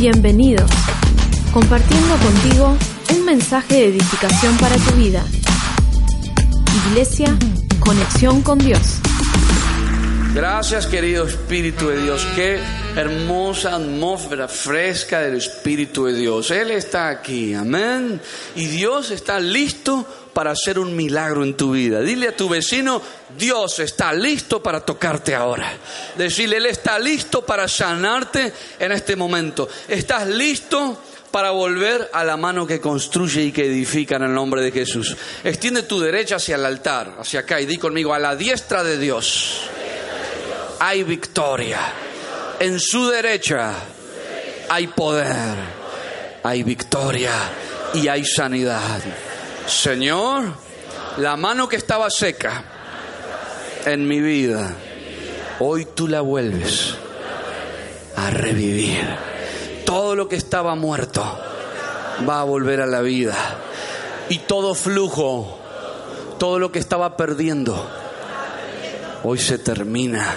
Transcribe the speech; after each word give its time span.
Bienvenidos. 0.00 0.70
Compartiendo 1.52 2.16
contigo 2.16 2.74
un 3.14 3.24
mensaje 3.26 3.74
de 3.74 3.84
edificación 3.88 4.56
para 4.56 4.74
tu 4.76 4.92
vida. 4.92 5.22
Iglesia, 6.88 7.36
conexión 7.80 8.40
con 8.40 8.58
Dios. 8.58 8.80
Gracias 10.34 10.86
querido 10.86 11.26
Espíritu 11.26 11.88
de 11.88 12.02
Dios. 12.02 12.26
Qué 12.34 12.60
hermosa 12.96 13.76
atmósfera 13.76 14.48
fresca 14.48 15.20
del 15.20 15.36
Espíritu 15.36 16.06
de 16.06 16.14
Dios. 16.14 16.50
Él 16.50 16.70
está 16.70 17.08
aquí. 17.08 17.54
Amén. 17.54 18.20
Y 18.56 18.66
Dios 18.66 19.10
está 19.10 19.38
listo 19.38 20.06
para 20.32 20.52
hacer 20.52 20.78
un 20.78 20.94
milagro 20.96 21.44
en 21.44 21.56
tu 21.56 21.72
vida. 21.72 22.00
Dile 22.00 22.28
a 22.28 22.36
tu 22.36 22.48
vecino, 22.48 23.00
Dios 23.36 23.78
está 23.78 24.12
listo 24.12 24.62
para 24.62 24.80
tocarte 24.80 25.34
ahora. 25.34 25.72
Decirle, 26.16 26.58
Él 26.58 26.66
está 26.66 26.98
listo 26.98 27.44
para 27.44 27.68
sanarte 27.68 28.52
en 28.78 28.92
este 28.92 29.16
momento. 29.16 29.68
¿Estás 29.88 30.26
listo? 30.28 30.98
para 31.30 31.52
volver 31.52 32.10
a 32.12 32.24
la 32.24 32.36
mano 32.36 32.66
que 32.66 32.80
construye 32.80 33.42
y 33.42 33.52
que 33.52 33.64
edifica 33.64 34.16
en 34.16 34.24
el 34.24 34.34
nombre 34.34 34.62
de 34.62 34.72
Jesús. 34.72 35.16
Extiende 35.44 35.84
tu 35.84 36.00
derecha 36.00 36.34
hacia 36.34 36.56
el 36.56 36.66
altar, 36.66 37.18
hacia 37.20 37.38
acá, 37.38 37.60
y 37.60 37.66
di 37.66 37.78
conmigo, 37.78 38.12
a 38.12 38.18
la 38.18 38.34
diestra 38.34 38.82
de 38.82 38.98
Dios 38.98 39.60
hay 40.80 41.04
victoria. 41.04 42.09
En 42.60 42.78
su 42.78 43.08
derecha 43.08 43.72
hay 44.68 44.86
poder, 44.88 45.56
hay 46.42 46.62
victoria 46.62 47.32
y 47.94 48.06
hay 48.06 48.22
sanidad. 48.26 49.00
Señor, 49.66 50.44
la 51.16 51.38
mano 51.38 51.70
que 51.70 51.76
estaba 51.76 52.10
seca 52.10 52.62
en 53.86 54.06
mi 54.06 54.20
vida, 54.20 54.74
hoy 55.60 55.86
tú 55.86 56.06
la 56.06 56.20
vuelves 56.20 56.96
a 58.16 58.28
revivir. 58.28 59.08
Todo 59.86 60.14
lo 60.14 60.28
que 60.28 60.36
estaba 60.36 60.74
muerto 60.74 61.24
va 62.28 62.42
a 62.42 62.44
volver 62.44 62.82
a 62.82 62.86
la 62.86 63.00
vida. 63.00 63.36
Y 64.28 64.36
todo 64.40 64.74
flujo, 64.74 65.58
todo 66.38 66.58
lo 66.58 66.70
que 66.70 66.78
estaba 66.78 67.16
perdiendo, 67.16 67.88
hoy 69.24 69.38
se 69.38 69.56
termina 69.56 70.34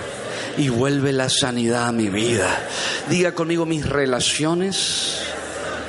y 0.57 0.69
vuelve 0.69 1.11
la 1.11 1.29
sanidad 1.29 1.87
a 1.87 1.91
mi 1.91 2.09
vida. 2.09 2.47
Diga 3.09 3.33
conmigo, 3.33 3.65
mis 3.65 3.87
relaciones 3.87 5.19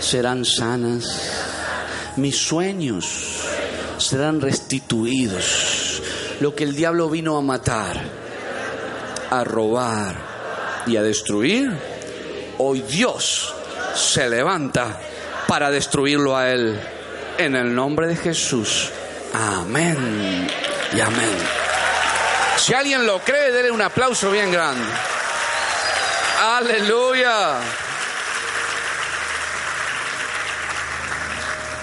serán 0.01 0.45
sanas, 0.45 1.31
mis 2.17 2.37
sueños 2.37 3.45
serán 3.99 4.41
restituidos. 4.41 6.03
Lo 6.41 6.55
que 6.55 6.65
el 6.65 6.75
diablo 6.75 7.09
vino 7.09 7.37
a 7.37 7.43
matar, 7.43 8.01
a 9.31 9.45
robar 9.45 10.17
y 10.87 10.97
a 10.97 11.03
destruir, 11.03 11.71
hoy 12.59 12.83
Dios 12.83 13.55
se 13.95 14.29
levanta 14.29 15.01
para 15.47 15.71
destruirlo 15.71 16.37
a 16.37 16.51
él. 16.51 16.79
En 17.37 17.57
el 17.57 17.75
nombre 17.75 18.07
de 18.07 18.17
Jesús. 18.17 18.91
Amén 19.33 20.47
y 20.95 21.01
amén. 21.01 21.64
Si 22.65 22.73
alguien 22.73 23.05
lo 23.05 23.19
cree, 23.19 23.53
denle 23.53 23.71
un 23.71 23.83
aplauso 23.83 24.31
bien 24.31 24.51
grande. 24.51 24.91
Aleluya. 26.43 27.59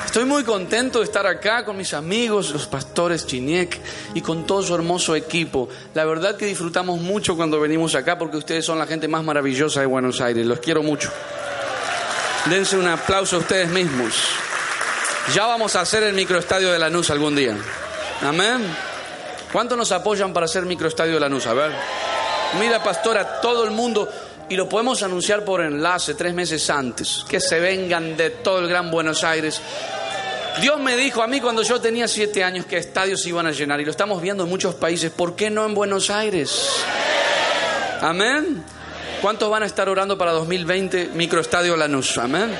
Estoy 0.07 0.25
muy 0.25 0.43
contento 0.43 0.97
de 0.97 1.05
estar 1.05 1.27
acá 1.27 1.63
con 1.65 1.77
mis 1.77 1.93
amigos, 1.93 2.49
los 2.49 2.65
pastores 2.65 3.27
Chiniek 3.27 3.79
y 4.15 4.21
con 4.21 4.47
todo 4.47 4.63
su 4.63 4.73
hermoso 4.73 5.15
equipo. 5.15 5.69
La 5.93 6.03
verdad 6.03 6.35
que 6.35 6.47
disfrutamos 6.47 6.99
mucho 6.99 7.35
cuando 7.35 7.59
venimos 7.59 7.93
acá 7.93 8.17
porque 8.17 8.37
ustedes 8.37 8.65
son 8.65 8.79
la 8.79 8.87
gente 8.87 9.07
más 9.07 9.23
maravillosa 9.23 9.81
de 9.81 9.85
Buenos 9.85 10.19
Aires. 10.19 10.47
Los 10.47 10.61
quiero 10.61 10.81
mucho. 10.81 11.11
Dense 12.45 12.75
un 12.75 12.87
aplauso 12.87 13.35
a 13.35 13.39
ustedes 13.39 13.69
mismos. 13.69 14.15
Ya 15.35 15.45
vamos 15.45 15.75
a 15.75 15.81
hacer 15.81 16.01
el 16.01 16.15
microestadio 16.15 16.71
de 16.71 16.79
Lanús 16.79 17.11
algún 17.11 17.35
día. 17.35 17.55
Amén. 18.23 18.90
¿Cuántos 19.51 19.77
nos 19.77 19.91
apoyan 19.91 20.31
para 20.33 20.45
hacer 20.45 20.65
microestadio 20.65 21.15
de 21.15 21.19
Lanús? 21.19 21.45
A 21.45 21.53
ver. 21.53 21.71
Mira, 22.59 22.83
pastora, 22.83 23.41
todo 23.41 23.63
el 23.63 23.71
mundo, 23.71 24.09
y 24.49 24.55
lo 24.55 24.67
podemos 24.67 25.03
anunciar 25.03 25.43
por 25.43 25.61
enlace 25.61 26.13
tres 26.13 26.33
meses 26.33 26.69
antes, 26.69 27.25
que 27.27 27.39
se 27.39 27.59
vengan 27.59 28.15
de 28.15 28.29
todo 28.29 28.59
el 28.59 28.67
Gran 28.67 28.91
Buenos 28.91 29.23
Aires. 29.23 29.61
Dios 30.59 30.79
me 30.79 30.97
dijo 30.97 31.21
a 31.21 31.27
mí 31.27 31.39
cuando 31.39 31.63
yo 31.63 31.79
tenía 31.79 32.07
siete 32.07 32.43
años 32.43 32.65
que 32.65 32.77
estadios 32.77 33.21
se 33.21 33.29
iban 33.29 33.47
a 33.47 33.51
llenar, 33.51 33.79
y 33.81 33.85
lo 33.85 33.91
estamos 33.91 34.21
viendo 34.21 34.43
en 34.43 34.49
muchos 34.49 34.75
países, 34.75 35.11
¿por 35.11 35.35
qué 35.35 35.49
no 35.49 35.65
en 35.65 35.73
Buenos 35.73 36.09
Aires? 36.09 36.69
Amén. 38.01 38.63
¿Cuántos 39.21 39.49
van 39.49 39.63
a 39.63 39.65
estar 39.65 39.87
orando 39.87 40.17
para 40.17 40.31
2020 40.31 41.11
microestadio 41.13 41.75
Lanús? 41.77 42.17
Amén. 42.17 42.51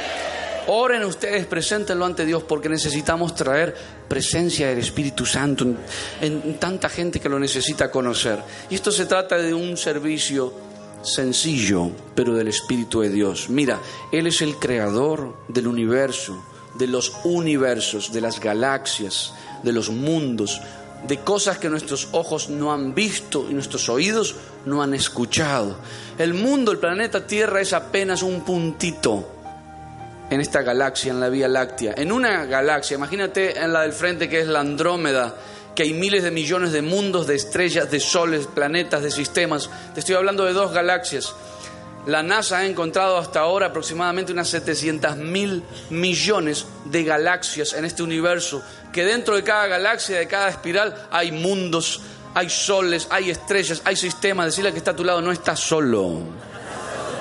Oren 0.68 1.04
ustedes, 1.04 1.46
preséntenlo 1.46 2.06
ante 2.06 2.26
Dios 2.26 2.44
porque 2.44 2.70
necesitamos 2.70 3.36
traer 3.36 3.76
presencia 4.08 4.68
del 4.68 4.80
Espíritu 4.80 5.26
Santo 5.26 5.64
en, 5.64 5.78
en, 6.22 6.60
tanta 6.60 6.88
gente 6.88 7.20
que 7.20 7.30
lo 7.30 7.40
necesita 7.40 7.90
conocer. 7.90 8.40
Y 8.70 8.76
esto 8.76 8.92
se 8.92 9.06
trata 9.06 9.38
de 9.38 9.54
un 9.54 9.76
servicio 9.76 10.54
sencillo, 11.02 11.90
pero 12.16 12.36
del 12.36 12.48
Espíritu 12.48 13.02
de 13.02 13.10
Dios. 13.10 13.50
Mira, 13.50 13.80
Él 14.12 14.28
es 14.28 14.42
el 14.42 14.58
creador 14.58 15.36
del 15.48 15.68
universo, 15.68 16.44
de 16.76 16.88
los 16.88 17.14
universos, 17.24 18.14
de 18.14 18.22
las 18.22 18.40
galaxias, 18.40 19.34
de 19.64 19.74
los 19.74 19.90
mundos, 19.90 20.62
de 21.08 21.18
cosas 21.18 21.58
que 21.58 21.70
nuestros 21.70 22.10
ojos 22.12 22.50
no 22.50 22.72
han 22.72 22.94
visto 22.94 23.48
y 23.50 23.54
nuestros 23.54 23.90
oídos 23.90 24.36
no 24.66 24.84
han 24.84 24.94
escuchado. 24.94 25.78
El 26.18 26.34
mundo, 26.34 26.72
el 26.72 26.78
planeta 26.78 27.26
Tierra 27.26 27.62
es 27.62 27.74
apenas 27.74 28.22
un 28.22 28.42
puntito 28.42 29.41
en 30.32 30.40
esta 30.40 30.62
galaxia, 30.62 31.12
en 31.12 31.20
la 31.20 31.28
Vía 31.28 31.50
Láctea. 31.50 31.94
En 31.98 32.10
una 32.10 32.46
galaxia, 32.46 32.96
imagínate 32.96 33.60
en 33.60 33.74
la 33.74 33.82
del 33.82 33.92
frente 33.92 34.30
que 34.30 34.40
es 34.40 34.48
la 34.48 34.62
Andrómeda, 34.62 35.36
que 35.76 35.84
hay 35.84 35.94
miles 35.94 36.24
de 36.24 36.32
millones 36.32 36.72
de 36.72 36.82
mundos, 36.82 37.28
de 37.28 37.36
estrellas, 37.36 37.92
de 37.92 38.00
soles, 38.00 38.48
planetas, 38.48 39.04
de 39.04 39.12
sistemas. 39.12 39.70
Te 39.94 40.00
estoy 40.00 40.16
hablando 40.16 40.46
de 40.46 40.54
dos 40.54 40.72
galaxias. 40.72 41.36
La 42.06 42.24
NASA 42.24 42.60
ha 42.60 42.66
encontrado 42.66 43.18
hasta 43.18 43.42
ahora 43.42 43.68
aproximadamente 43.68 44.32
unas 44.32 44.48
700 44.48 45.18
mil 45.18 45.64
millones 45.90 46.66
de 46.86 47.04
galaxias 47.04 47.74
en 47.74 47.84
este 47.84 48.02
universo, 48.02 48.64
que 48.94 49.04
dentro 49.04 49.36
de 49.36 49.44
cada 49.44 49.68
galaxia, 49.68 50.18
de 50.18 50.28
cada 50.28 50.48
espiral, 50.48 51.10
hay 51.12 51.34
mundos, 51.34 52.00
hay 52.34 52.50
soles, 52.50 53.06
hay 53.10 53.32
estrellas, 53.32 53.82
hay 53.84 53.98
sistemas. 53.98 54.46
Decirle 54.46 54.72
que 54.72 54.78
está 54.78 54.92
a 54.92 54.96
tu 54.96 55.04
lado, 55.04 55.22
no 55.22 55.34
estás 55.34 55.60
solo. 55.60 56.20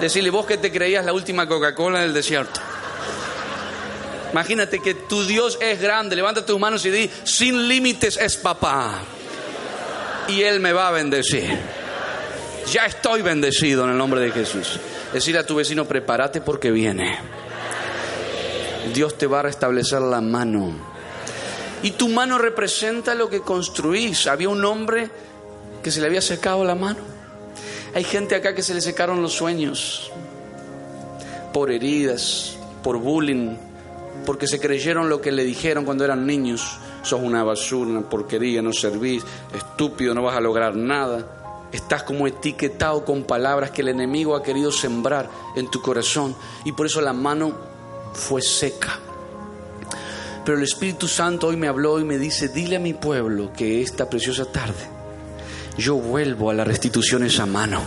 Decirle, 0.00 0.31
vos 0.31 0.47
que 0.47 0.59
te 0.59 0.71
creías 0.71 1.04
la 1.04 1.12
última 1.12 1.48
Coca-Cola 1.48 2.03
del 2.03 2.15
desierto. 2.15 2.69
Imagínate 4.32 4.80
que 4.80 4.94
tu 4.94 5.24
Dios 5.24 5.58
es 5.60 5.80
grande. 5.80 6.16
Levanta 6.16 6.44
tus 6.44 6.58
manos 6.58 6.84
y 6.86 6.91
di, 6.91 7.10
sin 7.24 7.68
límites 7.68 8.16
es 8.16 8.36
papá. 8.36 8.98
Y 10.28 10.42
Él 10.42 10.60
me 10.60 10.72
va 10.72 10.88
a 10.88 10.91
bendecir. 10.92 11.58
Ya 12.72 12.86
estoy 12.86 13.22
bendecido 13.22 13.84
en 13.84 13.91
el 13.91 13.98
nombre 13.98 14.20
de 14.20 14.30
Jesús. 14.30 14.78
Decir 15.12 15.36
a 15.36 15.44
tu 15.44 15.56
vecino, 15.56 15.86
prepárate 15.86 16.41
porque 16.41 16.70
viene. 16.70 17.18
Dios 18.94 19.18
te 19.18 19.26
va 19.26 19.41
a 19.41 19.42
restablecer 19.42 20.00
la 20.00 20.20
mano. 20.20 20.72
Y 21.82 21.92
tu 21.92 22.08
mano 22.08 22.38
representa 22.38 23.14
lo 23.14 23.28
que 23.28 23.41
construís. 23.41 24.26
Había 24.26 24.48
un 24.48 24.64
hombre 24.64 25.10
que 25.82 25.91
se 25.91 26.00
le 26.00 26.06
había 26.06 26.20
secado 26.20 26.64
la 26.64 26.74
mano. 26.74 27.00
Hay 27.94 28.04
gente 28.04 28.36
acá 28.36 28.54
que 28.54 28.62
se 28.62 28.74
le 28.74 28.80
secaron 28.80 29.20
los 29.20 29.32
sueños 29.32 30.12
por 31.52 31.72
heridas, 31.72 32.56
por 32.84 32.98
bullying, 32.98 33.56
porque 34.25 34.47
se 34.47 34.60
creyeron 34.60 35.08
lo 35.08 35.20
que 35.20 35.32
le 35.32 35.44
dijeron 35.44 35.84
cuando 35.84 36.04
eran 36.04 36.26
niños. 36.26 36.78
Sos 37.03 37.21
una 37.21 37.42
basura, 37.44 37.91
una 37.91 38.09
porquería, 38.09 38.62
no 38.62 38.72
servís, 38.72 39.24
estúpido, 39.54 40.15
no 40.15 40.22
vas 40.22 40.36
a 40.36 40.41
lograr 40.41 40.77
nada. 40.77 41.68
Estás 41.72 42.03
como 42.03 42.27
etiquetado 42.27 43.04
con 43.04 43.24
palabras 43.24 43.71
que 43.71 43.83
el 43.83 43.89
enemigo 43.89 44.34
ha 44.34 44.42
querido 44.42 44.72
sembrar 44.72 45.30
en 45.56 45.71
tu 45.71 45.80
corazón 45.80 46.34
y 46.65 46.72
por 46.72 46.86
eso 46.86 47.00
la 47.00 47.12
mano 47.12 47.53
fue 48.12 48.42
seca. 48.42 48.98
Pero 50.44 50.59
el 50.59 50.65
Espíritu 50.65 51.06
Santo 51.06 51.48
hoy 51.48 51.56
me 51.56 51.68
habló 51.68 52.00
y 52.00 52.04
me 52.04 52.18
dice, 52.18 52.48
dile 52.48 52.77
a 52.77 52.80
mi 52.80 52.94
pueblo 52.94 53.53
que 53.53 53.83
esta 53.83 54.09
preciosa 54.09 54.47
tarde 54.47 54.99
yo 55.80 55.97
vuelvo 55.97 56.50
a 56.50 56.54
la 56.54 56.65
restitución 56.65 57.24
esa 57.24 57.47
mano. 57.47 57.80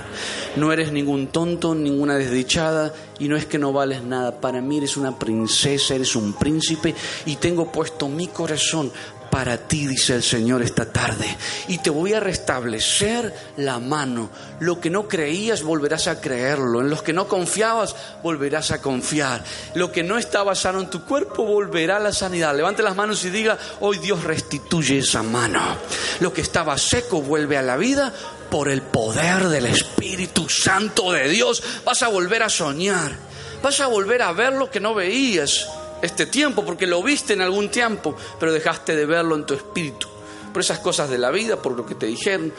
No 0.55 0.71
eres 0.73 0.91
ningún 0.91 1.27
tonto, 1.27 1.75
ninguna 1.75 2.15
desdichada 2.15 2.93
y 3.19 3.27
no 3.27 3.37
es 3.37 3.45
que 3.45 3.59
no 3.59 3.71
vales 3.71 4.03
nada. 4.03 4.41
Para 4.41 4.61
mí 4.61 4.77
eres 4.77 4.97
una 4.97 5.17
princesa, 5.17 5.95
eres 5.95 6.15
un 6.15 6.33
príncipe 6.33 6.93
y 7.25 7.37
tengo 7.37 7.71
puesto 7.71 8.09
mi 8.09 8.27
corazón 8.27 8.91
para 9.33 9.57
ti, 9.57 9.87
dice 9.87 10.13
el 10.13 10.21
Señor 10.21 10.61
esta 10.61 10.85
tarde. 10.85 11.25
Y 11.67 11.79
te 11.79 11.89
voy 11.89 12.13
a 12.13 12.19
restablecer 12.19 13.33
la 13.57 13.79
mano. 13.79 14.29
Lo 14.59 14.79
que 14.79 14.91
no 14.91 15.07
creías, 15.07 15.63
volverás 15.63 16.05
a 16.05 16.21
creerlo. 16.21 16.81
En 16.81 16.91
los 16.91 17.01
que 17.01 17.13
no 17.13 17.27
confiabas, 17.27 17.95
volverás 18.21 18.69
a 18.69 18.79
confiar. 18.79 19.43
Lo 19.73 19.91
que 19.91 20.03
no 20.03 20.19
estaba 20.19 20.53
sano 20.53 20.81
en 20.81 20.91
tu 20.91 21.03
cuerpo, 21.03 21.45
volverá 21.45 21.97
a 21.97 21.99
la 21.99 22.13
sanidad. 22.13 22.55
Levante 22.55 22.83
las 22.83 22.95
manos 22.95 23.25
y 23.25 23.31
diga, 23.31 23.57
hoy 23.79 23.97
Dios 23.97 24.23
restituye 24.23 24.99
esa 24.99 25.23
mano. 25.23 25.77
Lo 26.19 26.31
que 26.31 26.41
estaba 26.41 26.77
seco 26.77 27.19
vuelve 27.23 27.57
a 27.57 27.63
la 27.63 27.75
vida 27.75 28.13
por 28.51 28.69
el 28.69 28.83
poder 28.83 29.47
del 29.47 29.65
Espíritu 29.65 30.47
Santo 30.47 31.11
de 31.11 31.27
Dios. 31.27 31.63
Vas 31.83 32.03
a 32.03 32.07
volver 32.07 32.43
a 32.43 32.49
soñar 32.49 33.33
Vas 33.63 33.79
a 33.79 33.87
volver 33.87 34.21
a 34.21 34.33
ver 34.33 34.51
lo 34.51 34.69
que 34.69 34.81
no 34.81 34.93
veías 34.93 35.69
este 36.03 36.25
tiempo, 36.25 36.65
porque 36.65 36.85
lo 36.85 37.01
viste 37.01 37.31
en 37.31 37.41
algún 37.41 37.69
tiempo, 37.69 38.13
pero 38.37 38.51
dejaste 38.51 38.93
de 38.93 39.05
verlo 39.05 39.35
en 39.35 39.45
tu 39.45 39.53
espíritu. 39.53 40.07
Por 40.51 40.61
esas 40.61 40.79
cosas 40.79 41.09
de 41.09 41.17
la 41.17 41.31
vida, 41.31 41.55
por 41.55 41.71
lo 41.77 41.85
que 41.85 41.95
te 41.95 42.05
dijeron, 42.05 42.53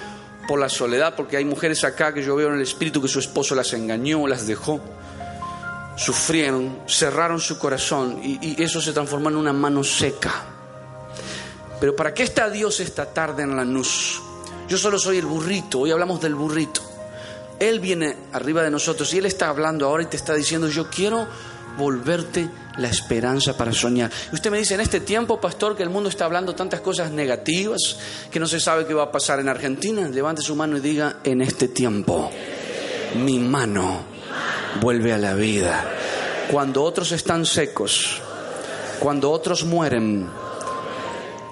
por 0.48 0.58
la 0.58 0.70
soledad, 0.70 1.14
porque 1.14 1.36
hay 1.36 1.44
mujeres 1.44 1.84
acá 1.84 2.14
que 2.14 2.22
yo 2.22 2.34
veo 2.36 2.48
en 2.48 2.54
el 2.54 2.62
espíritu 2.62 3.02
que 3.02 3.08
su 3.08 3.18
esposo 3.18 3.54
las 3.54 3.70
engañó, 3.74 4.26
las 4.26 4.46
dejó, 4.46 4.80
sufrieron, 5.94 6.80
cerraron 6.88 7.38
su 7.38 7.58
corazón 7.58 8.18
y, 8.22 8.38
y 8.40 8.62
eso 8.62 8.80
se 8.80 8.94
transformó 8.94 9.28
en 9.28 9.36
una 9.36 9.52
mano 9.52 9.84
seca. 9.84 10.32
Pero 11.78 11.94
¿para 11.94 12.14
qué 12.14 12.22
está 12.22 12.48
Dios 12.48 12.80
esta 12.80 13.04
tarde 13.12 13.42
en 13.42 13.54
la 13.54 13.64
luz? 13.64 14.22
Yo 14.68 14.78
solo 14.78 14.98
soy 14.98 15.18
el 15.18 15.26
burrito, 15.26 15.80
hoy 15.80 15.90
hablamos 15.90 16.18
del 16.22 16.34
burrito. 16.34 16.80
Él 17.60 17.78
viene 17.78 18.16
arriba 18.32 18.62
de 18.62 18.70
nosotros 18.70 19.12
y 19.12 19.18
Él 19.18 19.26
está 19.26 19.50
hablando 19.50 19.86
ahora 19.86 20.02
y 20.02 20.06
te 20.06 20.16
está 20.16 20.34
diciendo, 20.34 20.66
yo 20.68 20.88
quiero 20.88 21.28
volverte 21.76 22.48
la 22.78 22.88
esperanza 22.88 23.56
para 23.56 23.72
soñar. 23.72 24.10
Y 24.30 24.34
usted 24.34 24.50
me 24.50 24.58
dice, 24.58 24.74
en 24.74 24.80
este 24.80 25.00
tiempo, 25.00 25.40
pastor, 25.40 25.76
que 25.76 25.82
el 25.82 25.90
mundo 25.90 26.08
está 26.08 26.24
hablando 26.24 26.54
tantas 26.54 26.80
cosas 26.80 27.10
negativas, 27.10 27.96
que 28.30 28.40
no 28.40 28.46
se 28.46 28.60
sabe 28.60 28.86
qué 28.86 28.94
va 28.94 29.04
a 29.04 29.12
pasar 29.12 29.40
en 29.40 29.48
Argentina, 29.48 30.08
levante 30.08 30.42
su 30.42 30.56
mano 30.56 30.76
y 30.76 30.80
diga, 30.80 31.16
en 31.24 31.42
este 31.42 31.68
tiempo, 31.68 32.30
mi 33.16 33.38
mano 33.38 34.02
vuelve 34.80 35.12
a 35.12 35.18
la 35.18 35.34
vida. 35.34 35.84
Cuando 36.50 36.82
otros 36.82 37.12
están 37.12 37.46
secos, 37.46 38.20
cuando 38.98 39.30
otros 39.30 39.64
mueren, 39.64 40.28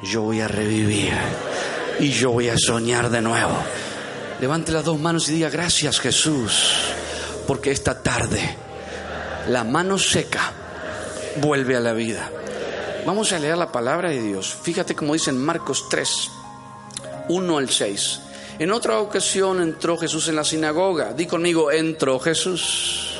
yo 0.03 0.23
voy 0.23 0.41
a 0.41 0.49
revivir 0.49 1.13
y 2.01 2.11
yo 2.11 2.33
voy 2.33 2.49
a 2.49 2.59
soñar 2.59 3.11
de 3.11 3.23
nuevo. 3.23 3.57
Levante 4.41 4.73
las 4.73 4.85
dos 4.85 4.99
manos 4.99 5.29
y 5.29 5.35
diga 5.35 5.51
gracias 5.51 6.01
Jesús, 6.01 6.79
porque 7.47 7.71
esta 7.71 8.03
tarde 8.03 8.62
la 9.49 9.65
mano 9.65 9.99
seca 9.99 10.53
vuelve 11.37 11.77
a 11.77 11.81
la 11.81 11.93
vida. 11.93 12.31
Vamos 13.05 13.33
a 13.33 13.39
leer 13.39 13.57
la 13.57 13.73
palabra 13.73 14.11
de 14.11 14.23
Dios. 14.23 14.57
Fíjate 14.63 14.95
como 14.95 15.15
dice 15.15 15.31
en 15.31 15.45
Marcos 15.45 15.89
3, 15.89 16.31
1 17.29 17.59
al 17.59 17.69
6. 17.69 18.21
En 18.59 18.71
otra 18.71 19.01
ocasión 19.01 19.61
entró 19.61 19.97
Jesús 19.97 20.29
en 20.29 20.37
la 20.37 20.45
sinagoga. 20.45 21.13
Di 21.13 21.27
conmigo, 21.27 21.73
entró 21.73 22.21
Jesús. 22.21 23.15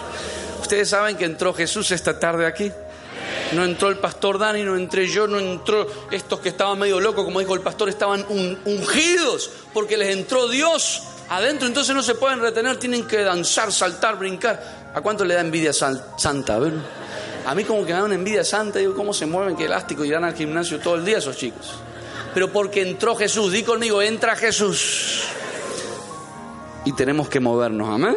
Ustedes 0.61 0.91
saben 0.91 1.17
que 1.17 1.25
entró 1.25 1.53
Jesús 1.53 1.91
esta 1.91 2.19
tarde 2.21 2.47
aquí. 2.47 2.71
No 3.53 3.65
entró 3.65 3.89
el 3.89 3.99
pastor 3.99 4.39
Dani, 4.39 4.63
no 4.63 4.77
entré 4.77 5.09
yo, 5.09 5.27
no 5.27 5.39
entró 5.39 5.87
estos 6.11 6.41
que 6.41 6.51
estaban 6.51 6.79
medio 6.79 7.01
locos, 7.01 7.25
como 7.25 7.41
dijo 7.41 7.55
el 7.55 7.61
pastor, 7.61 7.89
estaban 7.89 8.25
ungidos 8.65 9.51
porque 9.75 9.99
les 9.99 10.17
entró 10.17 10.49
Dios 10.49 11.03
adentro, 11.29 11.67
entonces 11.67 11.95
no 11.95 12.03
se 12.03 12.15
pueden 12.15 12.41
retener, 12.41 12.79
tienen 12.79 13.07
que 13.07 13.23
danzar, 13.23 13.73
saltar, 13.73 14.19
brincar. 14.19 14.82
¿A 14.95 15.01
cuánto 15.01 15.25
le 15.25 15.35
da 15.35 15.41
envidia 15.41 15.73
santa? 15.73 16.57
A. 16.57 17.51
A 17.51 17.55
mí 17.55 17.65
como 17.65 17.85
que 17.85 17.93
me 17.93 17.99
da 17.99 18.05
una 18.05 18.15
envidia 18.15 18.45
santa, 18.45 18.79
digo, 18.79 18.95
¿cómo 18.95 19.13
se 19.13 19.27
mueven? 19.27 19.57
Qué 19.57 19.65
elástico, 19.65 20.05
irán 20.05 20.25
al 20.25 20.35
gimnasio 20.35 20.79
todo 20.79 20.97
el 20.97 21.05
día 21.05 21.19
esos 21.19 21.37
chicos. 21.37 21.75
Pero 22.35 22.53
porque 22.53 22.83
entró 22.83 23.17
Jesús, 23.17 23.53
di 23.53 23.63
conmigo, 23.63 24.01
entra 24.01 24.37
Jesús. 24.37 25.25
Y 26.85 26.93
tenemos 26.93 27.29
que 27.29 27.41
movernos, 27.41 27.89
amén. 27.89 28.17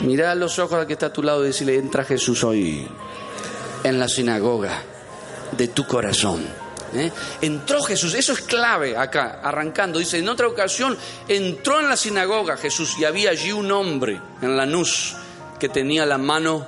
Mira 0.00 0.34
los 0.34 0.58
ojos 0.58 0.78
al 0.78 0.86
que 0.86 0.94
está 0.94 1.06
a 1.06 1.12
tu 1.12 1.22
lado 1.22 1.44
y 1.44 1.48
decirle, 1.48 1.76
entra 1.76 2.04
Jesús 2.04 2.44
hoy 2.44 2.88
en 3.82 3.98
la 3.98 4.08
sinagoga 4.08 4.82
de 5.52 5.68
tu 5.68 5.86
corazón. 5.86 6.44
¿eh? 6.94 7.10
Entró 7.40 7.82
Jesús, 7.82 8.14
eso 8.14 8.32
es 8.32 8.40
clave 8.40 8.96
acá, 8.96 9.40
arrancando. 9.42 9.98
Dice, 9.98 10.18
en 10.18 10.28
otra 10.28 10.46
ocasión 10.48 10.96
entró 11.28 11.80
en 11.80 11.88
la 11.88 11.96
sinagoga 11.96 12.56
Jesús 12.56 12.96
y 12.98 13.04
había 13.04 13.30
allí 13.30 13.52
un 13.52 13.70
hombre 13.70 14.20
en 14.40 14.56
la 14.56 14.66
nuz 14.66 15.16
que 15.64 15.70
tenía 15.70 16.04
la 16.04 16.18
mano 16.18 16.66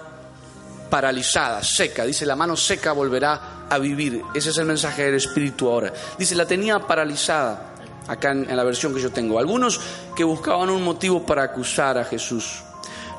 paralizada, 0.88 1.62
seca. 1.62 2.06
Dice, 2.06 2.24
la 2.24 2.34
mano 2.34 2.56
seca 2.56 2.92
volverá 2.92 3.66
a 3.68 3.76
vivir. 3.76 4.22
Ese 4.34 4.48
es 4.48 4.56
el 4.56 4.64
mensaje 4.64 5.02
del 5.02 5.16
Espíritu 5.16 5.68
ahora. 5.68 5.92
Dice, 6.18 6.34
la 6.34 6.46
tenía 6.46 6.78
paralizada, 6.78 7.74
acá 8.08 8.30
en, 8.30 8.48
en 8.48 8.56
la 8.56 8.64
versión 8.64 8.94
que 8.94 9.02
yo 9.02 9.10
tengo. 9.10 9.38
Algunos 9.38 9.78
que 10.16 10.24
buscaban 10.24 10.70
un 10.70 10.82
motivo 10.82 11.26
para 11.26 11.42
acusar 11.42 11.98
a 11.98 12.04
Jesús 12.04 12.62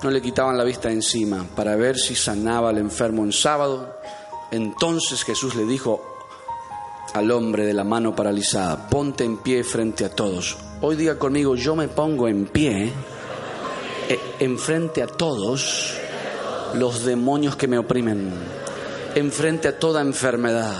no 0.01 0.09
le 0.09 0.19
quitaban 0.19 0.57
la 0.57 0.63
vista 0.63 0.89
encima 0.89 1.45
para 1.55 1.75
ver 1.75 1.95
si 1.95 2.15
sanaba 2.15 2.69
al 2.69 2.79
enfermo 2.79 3.23
en 3.23 3.31
sábado. 3.31 3.99
Entonces 4.49 5.23
Jesús 5.23 5.53
le 5.53 5.65
dijo, 5.65 6.17
al 7.13 7.29
hombre 7.29 7.67
de 7.67 7.75
la 7.75 7.83
mano 7.83 8.15
paralizada, 8.15 8.89
ponte 8.89 9.25
en 9.25 9.37
pie 9.37 9.63
frente 9.63 10.05
a 10.05 10.09
todos. 10.09 10.57
Hoy 10.81 10.95
diga 10.95 11.19
conmigo, 11.19 11.55
yo 11.55 11.75
me 11.75 11.87
pongo 11.87 12.27
en 12.27 12.47
pie 12.47 12.91
enfrente 14.39 15.03
a 15.03 15.07
todos 15.07 15.93
los 16.73 17.03
demonios 17.05 17.55
que 17.55 17.67
me 17.67 17.77
oprimen, 17.77 18.31
enfrente 19.15 19.67
a 19.67 19.79
toda 19.79 20.01
enfermedad. 20.01 20.75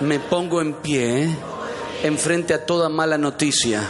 Me 0.00 0.18
pongo 0.18 0.60
en 0.60 0.74
pie 0.74 1.28
enfrente 2.02 2.52
a 2.54 2.66
toda 2.66 2.88
mala 2.88 3.16
noticia, 3.16 3.82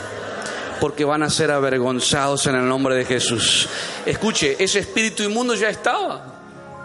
porque 0.81 1.05
van 1.05 1.23
a 1.23 1.31
ser 1.31 1.51
avergonzados 1.51 2.47
en 2.47 2.57
el 2.57 2.69
nombre 2.69 2.95
de 2.95 3.05
Jesús. 3.05 3.69
Escuche, 4.05 4.57
ese 4.59 4.81
espíritu 4.81 5.23
inmundo 5.23 5.55
ya 5.55 5.71
estaba. 5.71 6.27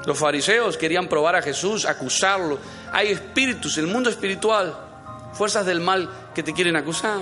Los 0.05 0.17
fariseos 0.17 0.77
querían 0.77 1.09
probar 1.09 1.35
a 1.35 1.41
Jesús, 1.41 1.85
acusarlo. 1.85 2.59
Hay 2.93 3.09
espíritus, 3.09 3.77
el 3.77 3.87
mundo 3.87 4.09
espiritual, 4.09 4.73
fuerzas 5.33 5.65
del 5.65 5.81
mal 5.81 6.09
que 6.33 6.43
te 6.43 6.53
quieren 6.53 6.77
acusar, 6.77 7.21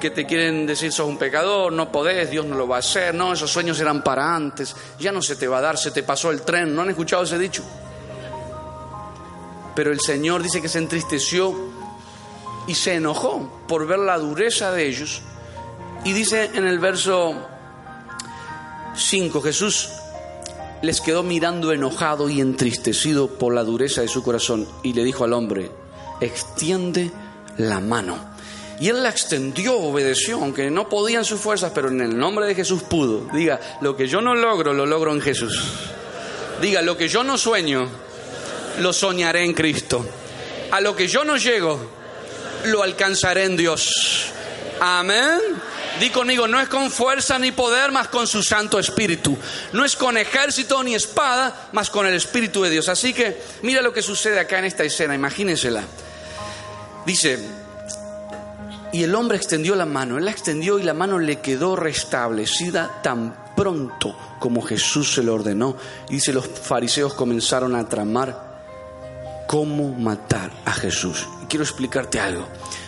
que 0.00 0.10
te 0.10 0.26
quieren 0.26 0.66
decir 0.66 0.90
sos 0.90 1.06
un 1.06 1.18
pecador, 1.18 1.72
no 1.72 1.92
podés, 1.92 2.30
Dios 2.30 2.44
no 2.46 2.56
lo 2.56 2.66
va 2.66 2.76
a 2.76 2.78
hacer, 2.80 3.14
no, 3.14 3.32
esos 3.32 3.50
sueños 3.50 3.78
eran 3.78 4.02
para 4.02 4.34
antes, 4.34 4.74
ya 4.98 5.12
no 5.12 5.22
se 5.22 5.36
te 5.36 5.46
va 5.46 5.58
a 5.58 5.60
dar, 5.60 5.78
se 5.78 5.90
te 5.90 6.02
pasó 6.02 6.30
el 6.30 6.42
tren, 6.42 6.74
¿no 6.74 6.82
han 6.82 6.90
escuchado 6.90 7.22
ese 7.22 7.38
dicho? 7.38 7.62
Pero 9.74 9.92
el 9.92 10.00
Señor 10.00 10.42
dice 10.42 10.60
que 10.60 10.68
se 10.68 10.78
entristeció 10.78 11.54
y 12.66 12.74
se 12.74 12.94
enojó 12.94 13.62
por 13.68 13.86
ver 13.86 13.98
la 14.00 14.18
dureza 14.18 14.72
de 14.72 14.86
ellos. 14.86 15.22
Y 16.04 16.12
dice 16.12 16.50
en 16.54 16.66
el 16.66 16.78
verso 16.78 17.34
5, 18.94 19.42
Jesús 19.42 19.90
les 20.82 21.00
quedó 21.00 21.22
mirando 21.22 21.72
enojado 21.72 22.28
y 22.30 22.40
entristecido 22.40 23.28
por 23.38 23.54
la 23.54 23.64
dureza 23.64 24.00
de 24.00 24.08
su 24.08 24.22
corazón 24.22 24.66
y 24.82 24.94
le 24.94 25.04
dijo 25.04 25.24
al 25.24 25.34
hombre, 25.34 25.70
extiende 26.20 27.10
la 27.58 27.80
mano. 27.80 28.29
Y 28.80 28.88
él 28.88 29.02
la 29.02 29.10
extendió, 29.10 29.76
obedeció, 29.76 30.36
aunque 30.36 30.70
no 30.70 30.88
podían 30.88 31.26
sus 31.26 31.38
fuerzas, 31.38 31.70
pero 31.74 31.88
en 31.88 32.00
el 32.00 32.18
nombre 32.18 32.46
de 32.46 32.54
Jesús 32.54 32.82
pudo. 32.82 33.28
Diga, 33.30 33.60
lo 33.82 33.94
que 33.94 34.08
yo 34.08 34.22
no 34.22 34.34
logro, 34.34 34.72
lo 34.72 34.86
logro 34.86 35.12
en 35.12 35.20
Jesús. 35.20 35.62
Diga, 36.62 36.80
lo 36.80 36.96
que 36.96 37.06
yo 37.06 37.22
no 37.22 37.36
sueño, 37.36 37.86
lo 38.78 38.94
soñaré 38.94 39.44
en 39.44 39.52
Cristo. 39.52 40.08
A 40.70 40.80
lo 40.80 40.96
que 40.96 41.08
yo 41.08 41.24
no 41.24 41.36
llego, 41.36 41.78
lo 42.64 42.82
alcanzaré 42.82 43.44
en 43.44 43.58
Dios. 43.58 44.30
Amén. 44.80 45.38
Di 46.00 46.08
conmigo, 46.08 46.48
no 46.48 46.58
es 46.58 46.68
con 46.68 46.90
fuerza 46.90 47.38
ni 47.38 47.52
poder, 47.52 47.92
más 47.92 48.08
con 48.08 48.26
su 48.26 48.42
Santo 48.42 48.78
Espíritu. 48.78 49.36
No 49.74 49.84
es 49.84 49.94
con 49.94 50.16
ejército 50.16 50.82
ni 50.82 50.94
espada, 50.94 51.68
más 51.72 51.90
con 51.90 52.06
el 52.06 52.14
Espíritu 52.14 52.62
de 52.62 52.70
Dios. 52.70 52.88
Así 52.88 53.12
que 53.12 53.42
mira 53.60 53.82
lo 53.82 53.92
que 53.92 54.00
sucede 54.00 54.40
acá 54.40 54.58
en 54.58 54.64
esta 54.64 54.84
escena, 54.84 55.14
imagínensela. 55.14 55.82
Dice, 57.04 57.38
y 58.92 59.04
el 59.04 59.14
hombre 59.14 59.36
extendió 59.36 59.76
la 59.76 59.86
mano, 59.86 60.18
él 60.18 60.24
la 60.24 60.30
extendió 60.30 60.78
y 60.78 60.82
la 60.82 60.94
mano 60.94 61.18
le 61.18 61.40
quedó 61.40 61.76
restablecida 61.76 63.00
tan 63.02 63.54
pronto 63.54 64.16
como 64.38 64.62
Jesús 64.62 65.14
se 65.14 65.22
lo 65.22 65.34
ordenó. 65.34 65.76
Y 66.08 66.14
dice, 66.14 66.32
los 66.32 66.46
fariseos 66.46 67.14
comenzaron 67.14 67.76
a 67.76 67.88
tramar 67.88 69.44
cómo 69.46 69.92
matar 69.92 70.50
a 70.64 70.72
Jesús. 70.72 71.28
Y 71.42 71.46
quiero 71.46 71.62
explicarte 71.62 72.18
algo. 72.18 72.46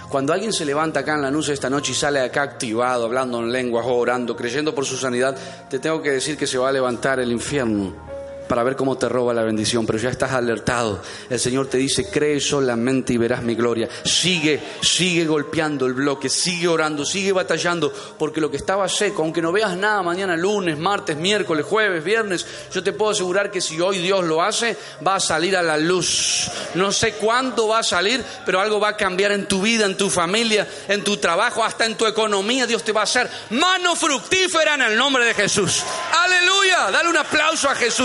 Cuando 0.08 0.32
alguien 0.32 0.52
se 0.52 0.64
levanta 0.64 1.00
acá 1.00 1.14
en 1.14 1.22
la 1.22 1.30
luz 1.30 1.48
esta 1.48 1.70
noche 1.70 1.92
y 1.92 1.94
sale 1.94 2.20
acá 2.20 2.42
activado, 2.42 3.04
hablando 3.04 3.38
en 3.38 3.52
lenguas, 3.52 3.86
orando, 3.88 4.36
creyendo 4.36 4.74
por 4.74 4.84
su 4.84 4.96
sanidad, 4.96 5.36
te 5.70 5.78
tengo 5.78 6.02
que 6.02 6.10
decir 6.10 6.36
que 6.36 6.46
se 6.46 6.58
va 6.58 6.68
a 6.68 6.72
levantar 6.72 7.20
el 7.20 7.32
infierno 7.32 8.11
para 8.52 8.64
ver 8.64 8.76
cómo 8.76 8.98
te 8.98 9.08
roba 9.08 9.32
la 9.32 9.44
bendición, 9.44 9.86
pero 9.86 9.98
ya 9.98 10.10
estás 10.10 10.32
alertado. 10.32 11.00
El 11.30 11.40
Señor 11.40 11.68
te 11.68 11.78
dice, 11.78 12.10
cree 12.10 12.38
solamente 12.38 13.14
y 13.14 13.16
verás 13.16 13.42
mi 13.42 13.54
gloria. 13.54 13.88
Sigue, 14.04 14.60
sigue 14.82 15.24
golpeando 15.24 15.86
el 15.86 15.94
bloque, 15.94 16.28
sigue 16.28 16.68
orando, 16.68 17.06
sigue 17.06 17.32
batallando, 17.32 17.90
porque 18.18 18.42
lo 18.42 18.50
que 18.50 18.58
estaba 18.58 18.90
seco, 18.90 19.22
aunque 19.22 19.40
no 19.40 19.52
veas 19.52 19.74
nada 19.74 20.02
mañana, 20.02 20.36
lunes, 20.36 20.76
martes, 20.76 21.16
miércoles, 21.16 21.64
jueves, 21.64 22.04
viernes, 22.04 22.44
yo 22.70 22.82
te 22.82 22.92
puedo 22.92 23.12
asegurar 23.12 23.50
que 23.50 23.62
si 23.62 23.80
hoy 23.80 23.96
Dios 23.96 24.22
lo 24.22 24.42
hace, 24.42 24.76
va 25.06 25.14
a 25.14 25.20
salir 25.20 25.56
a 25.56 25.62
la 25.62 25.78
luz. 25.78 26.50
No 26.74 26.92
sé 26.92 27.14
cuándo 27.14 27.68
va 27.68 27.78
a 27.78 27.82
salir, 27.82 28.22
pero 28.44 28.60
algo 28.60 28.78
va 28.78 28.90
a 28.90 28.96
cambiar 28.98 29.32
en 29.32 29.48
tu 29.48 29.62
vida, 29.62 29.86
en 29.86 29.96
tu 29.96 30.10
familia, 30.10 30.68
en 30.88 31.02
tu 31.02 31.16
trabajo, 31.16 31.64
hasta 31.64 31.86
en 31.86 31.94
tu 31.94 32.04
economía. 32.04 32.66
Dios 32.66 32.84
te 32.84 32.92
va 32.92 33.00
a 33.00 33.04
hacer 33.04 33.30
mano 33.48 33.96
fructífera 33.96 34.74
en 34.74 34.82
el 34.82 34.98
nombre 34.98 35.24
de 35.24 35.32
Jesús. 35.32 35.82
Aleluya. 36.22 36.90
Dale 36.90 37.08
un 37.08 37.16
aplauso 37.16 37.70
a 37.70 37.74
Jesús. 37.74 38.02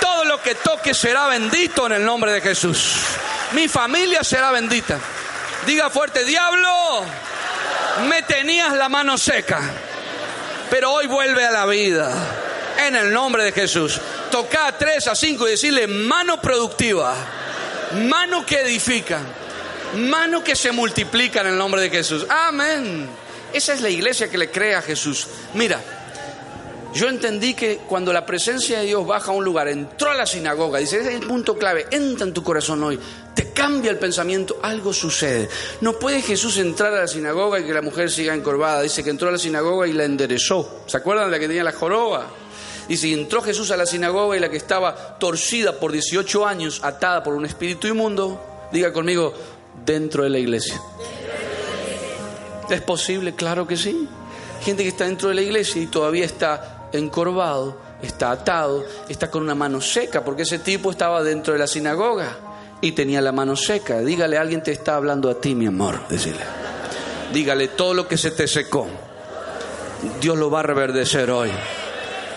Todo 0.00 0.24
lo 0.24 0.40
que 0.40 0.54
toque 0.54 0.94
será 0.94 1.26
bendito 1.26 1.86
en 1.86 1.92
el 1.92 2.04
nombre 2.04 2.32
de 2.32 2.40
Jesús. 2.40 2.96
Mi 3.52 3.68
familia 3.68 4.22
será 4.24 4.50
bendita. 4.50 4.98
Diga 5.66 5.88
fuerte, 5.90 6.24
diablo, 6.24 7.04
me 8.08 8.22
tenías 8.22 8.74
la 8.74 8.88
mano 8.88 9.16
seca, 9.16 9.60
pero 10.68 10.92
hoy 10.92 11.06
vuelve 11.06 11.44
a 11.44 11.50
la 11.50 11.66
vida. 11.66 12.12
En 12.86 12.96
el 12.96 13.12
nombre 13.12 13.44
de 13.44 13.52
Jesús. 13.52 14.00
tocar 14.30 14.74
a 14.74 14.76
tres, 14.76 15.06
a 15.06 15.14
cinco 15.14 15.46
y 15.46 15.52
decirle 15.52 15.86
mano 15.86 16.40
productiva, 16.40 17.14
mano 18.08 18.44
que 18.44 18.62
edifica, 18.62 19.20
mano 19.96 20.42
que 20.42 20.56
se 20.56 20.72
multiplica 20.72 21.40
en 21.42 21.46
el 21.46 21.56
nombre 21.56 21.82
de 21.82 21.90
Jesús. 21.90 22.26
Amén. 22.28 23.08
Esa 23.52 23.72
es 23.74 23.80
la 23.80 23.88
iglesia 23.88 24.28
que 24.28 24.36
le 24.36 24.50
cree 24.50 24.74
a 24.74 24.82
Jesús. 24.82 25.28
Mira, 25.54 25.80
yo 26.94 27.08
entendí 27.08 27.54
que 27.54 27.78
cuando 27.78 28.12
la 28.12 28.24
presencia 28.24 28.78
de 28.78 28.86
Dios 28.86 29.04
baja 29.04 29.32
a 29.32 29.34
un 29.34 29.44
lugar, 29.44 29.66
entró 29.66 30.10
a 30.10 30.14
la 30.14 30.26
sinagoga, 30.26 30.78
dice, 30.78 31.00
ese 31.00 31.08
es 31.08 31.20
el 31.20 31.26
punto 31.26 31.58
clave, 31.58 31.86
entra 31.90 32.24
en 32.24 32.32
tu 32.32 32.44
corazón 32.44 32.82
hoy, 32.84 33.00
te 33.34 33.50
cambia 33.50 33.90
el 33.90 33.98
pensamiento, 33.98 34.58
algo 34.62 34.92
sucede. 34.92 35.48
No 35.80 35.94
puede 35.94 36.22
Jesús 36.22 36.56
entrar 36.58 36.94
a 36.94 37.00
la 37.00 37.08
sinagoga 37.08 37.58
y 37.58 37.64
que 37.64 37.74
la 37.74 37.82
mujer 37.82 38.10
siga 38.10 38.32
encorvada. 38.32 38.82
Dice 38.82 39.02
que 39.02 39.10
entró 39.10 39.28
a 39.28 39.32
la 39.32 39.38
sinagoga 39.38 39.88
y 39.88 39.92
la 39.92 40.04
enderezó. 40.04 40.84
¿Se 40.86 40.96
acuerdan 40.96 41.26
de 41.26 41.32
la 41.32 41.40
que 41.40 41.48
tenía 41.48 41.64
la 41.64 41.72
joroba? 41.72 42.26
Dice, 42.88 43.08
y 43.08 43.14
entró 43.14 43.42
Jesús 43.42 43.72
a 43.72 43.76
la 43.76 43.86
sinagoga 43.86 44.36
y 44.36 44.40
la 44.40 44.50
que 44.50 44.56
estaba 44.56 45.18
torcida 45.18 45.80
por 45.80 45.90
18 45.90 46.46
años, 46.46 46.80
atada 46.84 47.24
por 47.24 47.34
un 47.34 47.44
espíritu 47.44 47.88
inmundo, 47.88 48.40
diga 48.70 48.92
conmigo, 48.92 49.34
dentro 49.84 50.22
de 50.22 50.30
la 50.30 50.38
iglesia. 50.38 50.80
¿Es 52.70 52.80
posible? 52.82 53.34
Claro 53.34 53.66
que 53.66 53.76
sí. 53.76 54.08
Gente 54.62 54.82
que 54.82 54.88
está 54.90 55.04
dentro 55.04 55.28
de 55.28 55.34
la 55.34 55.42
iglesia 55.42 55.82
y 55.82 55.86
todavía 55.86 56.24
está 56.24 56.73
encorvado, 56.98 57.76
está 58.02 58.30
atado, 58.30 58.84
está 59.08 59.30
con 59.30 59.42
una 59.42 59.54
mano 59.54 59.80
seca, 59.80 60.24
porque 60.24 60.42
ese 60.42 60.58
tipo 60.58 60.90
estaba 60.90 61.22
dentro 61.22 61.52
de 61.52 61.58
la 61.58 61.66
sinagoga 61.66 62.36
y 62.80 62.92
tenía 62.92 63.20
la 63.20 63.32
mano 63.32 63.56
seca. 63.56 64.00
Dígale, 64.00 64.38
alguien 64.38 64.62
te 64.62 64.72
está 64.72 64.96
hablando 64.96 65.30
a 65.30 65.40
ti, 65.40 65.54
mi 65.54 65.66
amor, 65.66 66.06
decirle. 66.08 66.42
Dígale, 67.32 67.68
todo 67.68 67.94
lo 67.94 68.06
que 68.06 68.16
se 68.16 68.30
te 68.30 68.46
secó, 68.46 68.86
Dios 70.20 70.36
lo 70.36 70.50
va 70.50 70.60
a 70.60 70.62
reverdecer 70.64 71.30
hoy. 71.30 71.50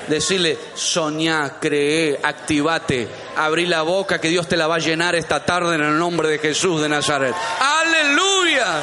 Decirle, 0.07 0.57
soñá, 0.73 1.59
cree, 1.59 2.17
activate, 2.23 3.09
abrí 3.35 3.65
la 3.65 3.81
boca 3.81 4.19
que 4.19 4.29
Dios 4.29 4.47
te 4.47 4.55
la 4.55 4.65
va 4.65 4.75
a 4.75 4.79
llenar 4.79 5.15
esta 5.15 5.43
tarde 5.43 5.75
en 5.75 5.81
el 5.81 5.99
nombre 5.99 6.29
de 6.29 6.39
Jesús 6.39 6.81
de 6.81 6.87
Nazaret. 6.87 7.35
Aleluya, 7.59 8.79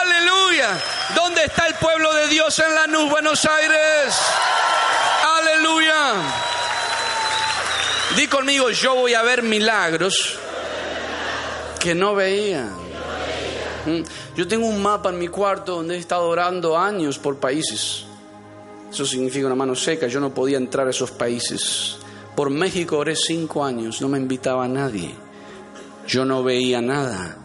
aleluya. 0.00 0.68
¿Dónde 1.16 1.44
está 1.44 1.66
el 1.66 1.74
pueblo 1.74 2.14
de 2.14 2.28
Dios 2.28 2.56
en 2.60 2.72
la 2.72 2.86
Nube, 2.86 3.10
Buenos 3.10 3.44
Aires? 3.44 4.14
Aleluya. 5.68 6.22
Di 8.16 8.26
conmigo, 8.26 8.70
yo 8.70 8.94
voy 8.94 9.12
a 9.12 9.22
ver 9.22 9.42
milagros 9.42 10.38
que 11.78 11.94
no 11.94 12.14
veía. 12.14 12.70
Mm. 13.84 14.00
Yo 14.34 14.48
tengo 14.48 14.66
un 14.66 14.82
mapa 14.82 15.10
en 15.10 15.18
mi 15.18 15.28
cuarto 15.28 15.76
donde 15.76 15.96
he 15.96 15.98
estado 15.98 16.26
orando 16.26 16.78
años 16.78 17.18
por 17.18 17.36
países. 17.36 18.04
Eso 18.90 19.04
significa 19.04 19.46
una 19.46 19.56
mano 19.56 19.74
seca. 19.74 20.06
Yo 20.06 20.20
no 20.20 20.32
podía 20.32 20.56
entrar 20.56 20.86
a 20.86 20.90
esos 20.90 21.10
países. 21.10 21.96
Por 22.34 22.48
México 22.48 22.96
oré 22.96 23.14
cinco 23.14 23.62
años, 23.62 24.00
no 24.00 24.08
me 24.08 24.16
invitaba 24.16 24.64
a 24.64 24.68
nadie. 24.68 25.14
Yo 26.06 26.24
no 26.24 26.42
veía 26.42 26.80
nada. 26.80 27.36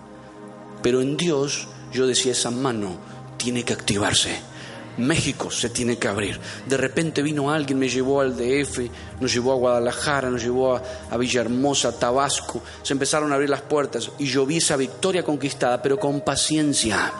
Pero 0.82 1.02
en 1.02 1.18
Dios 1.18 1.68
yo 1.92 2.08
decía, 2.08 2.32
esa 2.32 2.52
mano 2.52 2.98
tiene 3.38 3.66
que 3.66 3.74
activarse 3.74 4.53
México 4.98 5.50
se 5.50 5.70
tiene 5.70 5.98
que 5.98 6.08
abrir. 6.08 6.40
De 6.68 6.78
repente 6.78 7.22
vino 7.22 7.52
alguien, 7.52 7.80
me 7.80 7.90
llevó 7.90 8.22
al 8.22 8.36
DF, 8.36 8.80
nos 9.20 9.34
llevó 9.34 9.54
a 9.54 9.56
Guadalajara, 9.56 10.30
nos 10.30 10.44
llevó 10.44 10.76
a, 10.76 11.18
Villahermosa, 11.18 11.98
Tabasco. 11.98 12.62
Se 12.82 12.94
empezaron 12.94 13.32
a 13.32 13.36
abrir 13.36 13.50
las 13.50 13.62
puertas 13.62 14.12
y 14.20 14.26
yo 14.26 14.46
vi 14.46 14.58
esa 14.58 14.76
victoria 14.76 15.24
conquistada, 15.24 15.82
pero 15.82 16.00
con 16.00 16.22
paciencia. 16.22 17.12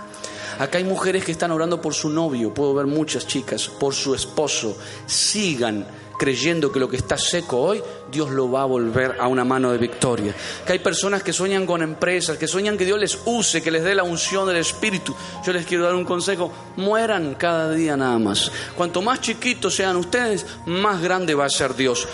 Acá 0.60 0.78
hay 0.78 0.84
mujeres 0.84 1.24
que 1.24 1.32
están 1.32 1.52
orando 1.52 1.82
por 1.82 1.94
su 1.94 2.10
novio, 2.10 2.54
puedo 2.54 2.74
ver 2.74 2.86
muchas 2.86 3.28
chicas, 3.28 3.68
por 3.68 3.94
su 3.94 4.14
esposo. 4.14 4.78
Sigan 5.06 5.86
creyendo 6.18 6.72
que 6.72 6.80
lo 6.80 6.88
que 6.88 6.98
está 6.98 7.18
seco 7.18 7.60
hoy, 7.60 7.84
Dios 8.12 8.30
lo 8.30 8.50
va 8.50 8.62
a 8.62 8.66
volver 8.66 9.18
a 9.20 9.28
una 9.28 9.44
mano 9.44 9.72
de 9.72 9.78
victoria. 9.78 10.34
Que 10.66 10.74
hay 10.74 10.80
personas 10.80 11.24
que 11.24 11.34
sueñan 11.34 11.66
con 11.66 11.82
empresas, 11.82 12.38
que 12.38 12.48
sueñan 12.48 12.78
que 12.78 12.86
Dios 12.86 13.00
les 13.00 13.20
use, 13.26 13.62
que 13.62 13.72
les 13.72 13.84
dé 13.84 13.96
la 13.96 14.04
unción 14.04 14.48
del 14.48 14.58
Espíritu. 14.58 15.16
Yo 15.46 15.52
les 15.54 15.66
quiero 15.66 15.84
dar 15.84 15.96
un 15.96 16.06
consejo, 16.06 16.52
mueran 16.78 17.36
cada 17.36 17.72
día 17.72 17.98
nada 17.98 18.18
más. 18.20 18.52
Cuanto 18.76 19.02
más 19.02 19.22
chiquitos 19.22 19.76
sean 19.76 19.98
ustedes, 19.98 20.46
más 20.66 21.02
grande 21.02 21.36
va 21.36 21.46
a 21.46 21.50
ser 21.50 21.76
Dios. 21.76 22.08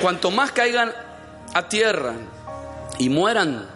Cuanto 0.00 0.30
más 0.30 0.52
caigan 0.52 0.92
a 1.54 1.68
tierra 1.68 2.14
y 2.98 3.08
mueran, 3.08 3.66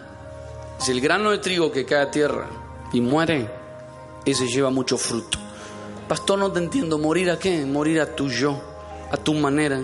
si 0.79 0.91
el 0.91 1.01
grano 1.01 1.31
de 1.31 1.39
trigo 1.39 1.71
que 1.71 1.85
cae 1.85 2.03
a 2.03 2.11
tierra 2.11 2.47
y 2.93 3.01
muere, 3.01 3.60
ese 4.25 4.47
lleva 4.47 4.69
mucho 4.69 4.97
fruto. 4.97 5.37
Pastor, 6.07 6.39
no 6.39 6.51
te 6.51 6.59
entiendo, 6.59 6.97
¿morir 6.97 7.31
a 7.31 7.39
qué? 7.39 7.65
Morir 7.65 8.01
a 8.01 8.15
tu 8.15 8.29
yo 8.29 8.71
a 9.11 9.17
tu 9.17 9.33
manera, 9.33 9.81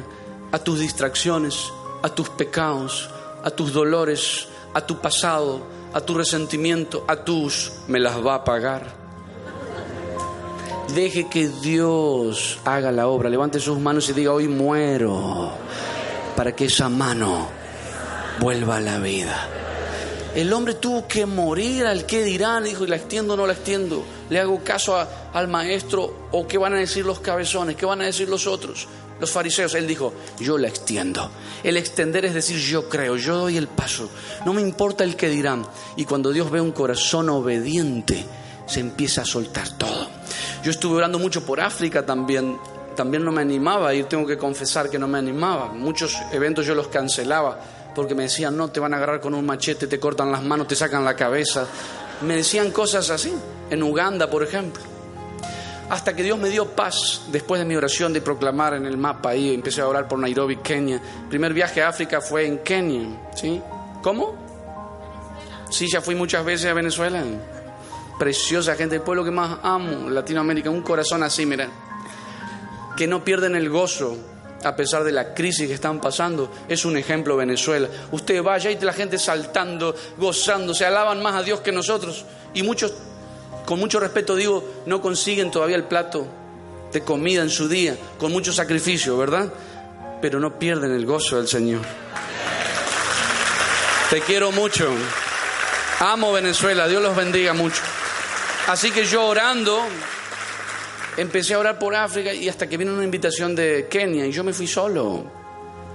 a 0.51 0.59
tus 0.59 0.79
distracciones, 0.79 1.71
a 2.01 2.09
tus 2.09 2.29
pecados, 2.29 3.09
a 3.43 3.51
tus 3.51 3.73
dolores, 3.73 4.47
a 4.73 4.81
tu 4.81 4.99
pasado, 4.99 5.61
a 5.93 6.01
tu 6.01 6.15
resentimiento, 6.15 7.03
a 7.07 7.17
tus 7.17 7.73
me 7.87 7.99
las 7.99 8.25
va 8.25 8.35
a 8.35 8.43
pagar. 8.43 8.95
Deje 10.95 11.27
que 11.27 11.49
Dios 11.49 12.59
haga 12.63 12.93
la 12.93 13.07
obra. 13.07 13.29
Levante 13.29 13.59
sus 13.59 13.77
manos 13.77 14.09
y 14.09 14.13
diga, 14.13 14.31
hoy 14.31 14.47
muero 14.47 15.51
para 16.37 16.55
que 16.55 16.65
esa 16.65 16.87
mano 16.87 17.49
vuelva 18.39 18.77
a 18.77 18.79
la 18.79 18.97
vida. 18.99 19.49
El 20.37 20.53
hombre 20.53 20.75
tuvo 20.75 21.07
que 21.07 21.25
morir 21.25 21.87
al 21.87 22.05
que 22.05 22.23
dirán, 22.23 22.63
dijo, 22.63 22.85
¿la 22.85 22.97
extiendo 22.97 23.33
o 23.33 23.37
no 23.37 23.47
la 23.47 23.53
extiendo? 23.53 24.05
¿Le 24.29 24.39
hago 24.39 24.63
caso 24.63 24.95
al 25.33 25.47
maestro 25.47 26.27
o 26.31 26.47
qué 26.47 26.59
van 26.59 26.75
a 26.75 26.77
decir 26.77 27.07
los 27.07 27.21
cabezones? 27.21 27.75
¿Qué 27.75 27.87
van 27.87 28.01
a 28.01 28.05
decir 28.05 28.29
los 28.29 28.45
otros? 28.45 28.87
los 29.19 29.31
fariseos, 29.31 29.73
él 29.73 29.87
dijo, 29.87 30.13
yo 30.39 30.59
la 30.59 30.67
extiendo. 30.67 31.31
El 31.63 31.75
extender 31.75 32.23
es 32.23 32.35
decir, 32.35 32.59
yo 32.59 32.87
creo, 32.87 33.15
yo 33.15 33.35
doy 33.35 33.57
el 33.57 33.67
paso. 33.67 34.11
No 34.45 34.53
me 34.53 34.61
importa 34.61 35.03
el 35.03 35.15
que 35.15 35.27
dirán. 35.27 35.65
Y 35.95 36.05
cuando 36.05 36.31
Dios 36.31 36.51
ve 36.51 36.61
un 36.61 36.71
corazón 36.71 37.29
obediente, 37.29 38.23
se 38.67 38.79
empieza 38.79 39.23
a 39.23 39.25
soltar 39.25 39.75
todo. 39.75 40.07
Yo 40.63 40.69
estuve 40.69 40.97
orando 40.97 41.17
mucho 41.17 41.43
por 41.43 41.59
África 41.59 42.05
también. 42.05 42.59
También 42.95 43.25
no 43.25 43.31
me 43.31 43.41
animaba 43.41 43.91
y 43.95 44.03
tengo 44.03 44.27
que 44.27 44.37
confesar 44.37 44.87
que 44.87 44.99
no 44.99 45.07
me 45.07 45.17
animaba. 45.17 45.73
Muchos 45.73 46.15
eventos 46.31 46.67
yo 46.67 46.75
los 46.75 46.89
cancelaba 46.89 47.59
porque 47.97 48.13
me 48.13 48.23
decían, 48.23 48.55
no, 48.55 48.69
te 48.69 48.79
van 48.79 48.93
a 48.93 48.97
agarrar 48.97 49.19
con 49.19 49.33
un 49.33 49.43
machete, 49.43 49.87
te 49.87 49.99
cortan 49.99 50.31
las 50.31 50.43
manos, 50.43 50.67
te 50.67 50.75
sacan 50.75 51.03
la 51.03 51.15
cabeza. 51.15 51.65
Me 52.21 52.35
decían 52.35 52.69
cosas 52.69 53.09
así. 53.09 53.33
En 53.71 53.81
Uganda, 53.81 54.29
por 54.29 54.43
ejemplo 54.43 54.83
hasta 55.89 56.13
que 56.15 56.21
Dios 56.21 56.37
me 56.37 56.49
dio 56.49 56.75
paz 56.75 57.23
después 57.31 57.59
de 57.59 57.65
mi 57.65 57.75
oración 57.75 58.11
de 58.11 58.21
proclamar 58.21 58.73
en 58.73 58.85
el 58.85 58.97
mapa 58.97 59.29
ahí, 59.29 59.53
empecé 59.53 59.81
a 59.81 59.87
orar 59.87 60.07
por 60.07 60.19
Nairobi, 60.19 60.57
Kenia. 60.57 61.01
Primer 61.29 61.53
viaje 61.53 61.81
a 61.81 61.89
África 61.89 62.19
fue 62.19 62.45
en 62.45 62.59
Kenia, 62.59 63.07
¿sí? 63.33 63.61
¿Cómo? 64.03 64.35
Sí, 65.69 65.87
ya 65.89 66.01
fui 66.01 66.13
muchas 66.13 66.43
veces 66.43 66.69
a 66.69 66.73
Venezuela. 66.73 67.23
Preciosa 68.19 68.75
gente, 68.75 68.95
el 68.95 69.01
pueblo 69.01 69.23
que 69.23 69.31
más 69.31 69.59
amo, 69.63 70.09
Latinoamérica, 70.09 70.69
un 70.69 70.81
corazón 70.81 71.23
así, 71.23 71.45
mira, 71.45 71.69
que 72.97 73.07
no 73.07 73.23
pierden 73.23 73.55
el 73.55 73.69
gozo 73.69 74.17
a 74.63 74.75
pesar 74.75 75.03
de 75.03 75.11
la 75.11 75.33
crisis 75.33 75.67
que 75.67 75.73
están 75.73 75.99
pasando. 76.01 76.51
Es 76.67 76.85
un 76.85 76.97
ejemplo 76.97 77.37
Venezuela. 77.37 77.87
Usted 78.11 78.41
vaya 78.41 78.71
y 78.71 78.79
la 78.79 78.93
gente 78.93 79.17
saltando, 79.17 79.95
gozando, 80.17 80.73
se 80.73 80.85
alaban 80.85 81.21
más 81.21 81.35
a 81.35 81.43
Dios 81.43 81.61
que 81.61 81.71
nosotros. 81.71 82.25
Y 82.53 82.63
muchos 82.63 82.93
con 83.67 83.79
mucho 83.79 83.99
respeto 83.99 84.33
digo, 84.33 84.63
no 84.85 85.01
consiguen 85.01 85.51
todavía 85.51 85.75
el 85.75 85.83
plato 85.83 86.25
de 86.93 87.01
comida 87.01 87.41
en 87.41 87.49
su 87.49 87.67
día, 87.67 87.97
con 88.17 88.31
mucho 88.31 88.53
sacrificio, 88.53 89.17
¿verdad? 89.17 89.51
Pero 90.21 90.39
no 90.39 90.57
pierden 90.57 90.93
el 90.93 91.05
gozo 91.05 91.35
del 91.35 91.49
Señor. 91.49 91.81
Te 94.09 94.21
quiero 94.21 94.53
mucho. 94.53 94.89
Amo 95.99 96.31
Venezuela, 96.31 96.87
Dios 96.87 97.01
los 97.01 97.13
bendiga 97.13 97.51
mucho. 97.51 97.81
Así 98.67 98.89
que 98.89 99.03
yo 99.03 99.25
orando, 99.25 99.83
empecé 101.17 101.55
a 101.55 101.59
orar 101.59 101.79
por 101.79 101.95
África 101.95 102.33
y 102.33 102.47
hasta 102.47 102.67
que 102.67 102.77
vino 102.77 102.93
una 102.93 103.03
invitación 103.03 103.55
de 103.55 103.87
Kenia 103.89 104.25
y 104.25 104.31
yo 104.31 104.43
me 104.43 104.53
fui 104.53 104.67
solo, 104.67 105.23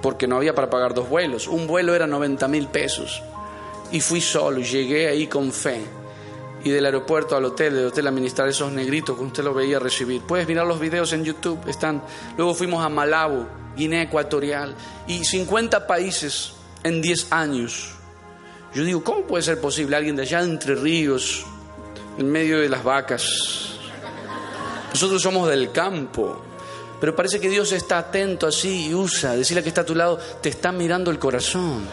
porque 0.02 0.26
no 0.26 0.36
había 0.36 0.54
para 0.54 0.68
pagar 0.68 0.92
dos 0.92 1.08
vuelos. 1.08 1.46
Un 1.46 1.66
vuelo 1.66 1.94
era 1.94 2.06
90 2.06 2.46
mil 2.48 2.66
pesos. 2.66 3.22
Y 3.92 4.00
fui 4.00 4.20
solo, 4.20 4.60
llegué 4.60 5.08
ahí 5.08 5.26
con 5.26 5.52
fe 5.52 5.80
y 6.64 6.70
del 6.70 6.86
aeropuerto 6.86 7.36
al 7.36 7.44
hotel, 7.44 7.74
del 7.74 7.86
hotel 7.86 8.06
a 8.06 8.10
ministrar 8.10 8.48
esos 8.48 8.72
negritos 8.72 9.16
que 9.16 9.24
usted 9.24 9.44
lo 9.44 9.54
veía 9.54 9.78
recibir. 9.78 10.22
Puedes 10.22 10.46
mirar 10.46 10.66
los 10.66 10.80
videos 10.80 11.12
en 11.12 11.24
YouTube, 11.24 11.58
están. 11.68 12.02
Luego 12.36 12.54
fuimos 12.54 12.84
a 12.84 12.88
Malabo, 12.88 13.46
Guinea 13.76 14.02
Ecuatorial 14.02 14.74
y 15.06 15.24
50 15.24 15.86
países 15.86 16.52
en 16.84 17.02
10 17.02 17.32
años. 17.32 17.92
Yo 18.74 18.84
digo, 18.84 19.04
¿cómo 19.04 19.22
puede 19.26 19.42
ser 19.42 19.60
posible 19.60 19.96
alguien 19.96 20.16
de 20.16 20.22
allá 20.22 20.40
Entre 20.40 20.74
Ríos, 20.74 21.44
en 22.16 22.30
medio 22.30 22.58
de 22.58 22.68
las 22.68 22.82
vacas? 22.82 23.71
Nosotros 25.02 25.20
somos 25.20 25.48
del 25.48 25.72
campo. 25.72 26.40
Pero 27.00 27.16
parece 27.16 27.40
que 27.40 27.48
Dios 27.48 27.72
está 27.72 27.98
atento 27.98 28.46
así 28.46 28.86
y 28.86 28.94
usa. 28.94 29.34
Decirle 29.34 29.60
que 29.60 29.70
está 29.70 29.80
a 29.80 29.84
tu 29.84 29.96
lado, 29.96 30.16
te 30.40 30.48
está 30.48 30.70
mirando 30.70 31.10
el 31.10 31.18
corazón. 31.18 31.84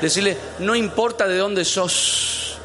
Decirle, 0.00 0.36
no 0.60 0.76
importa 0.76 1.26
de 1.26 1.36
dónde 1.36 1.64
sos, 1.64 2.56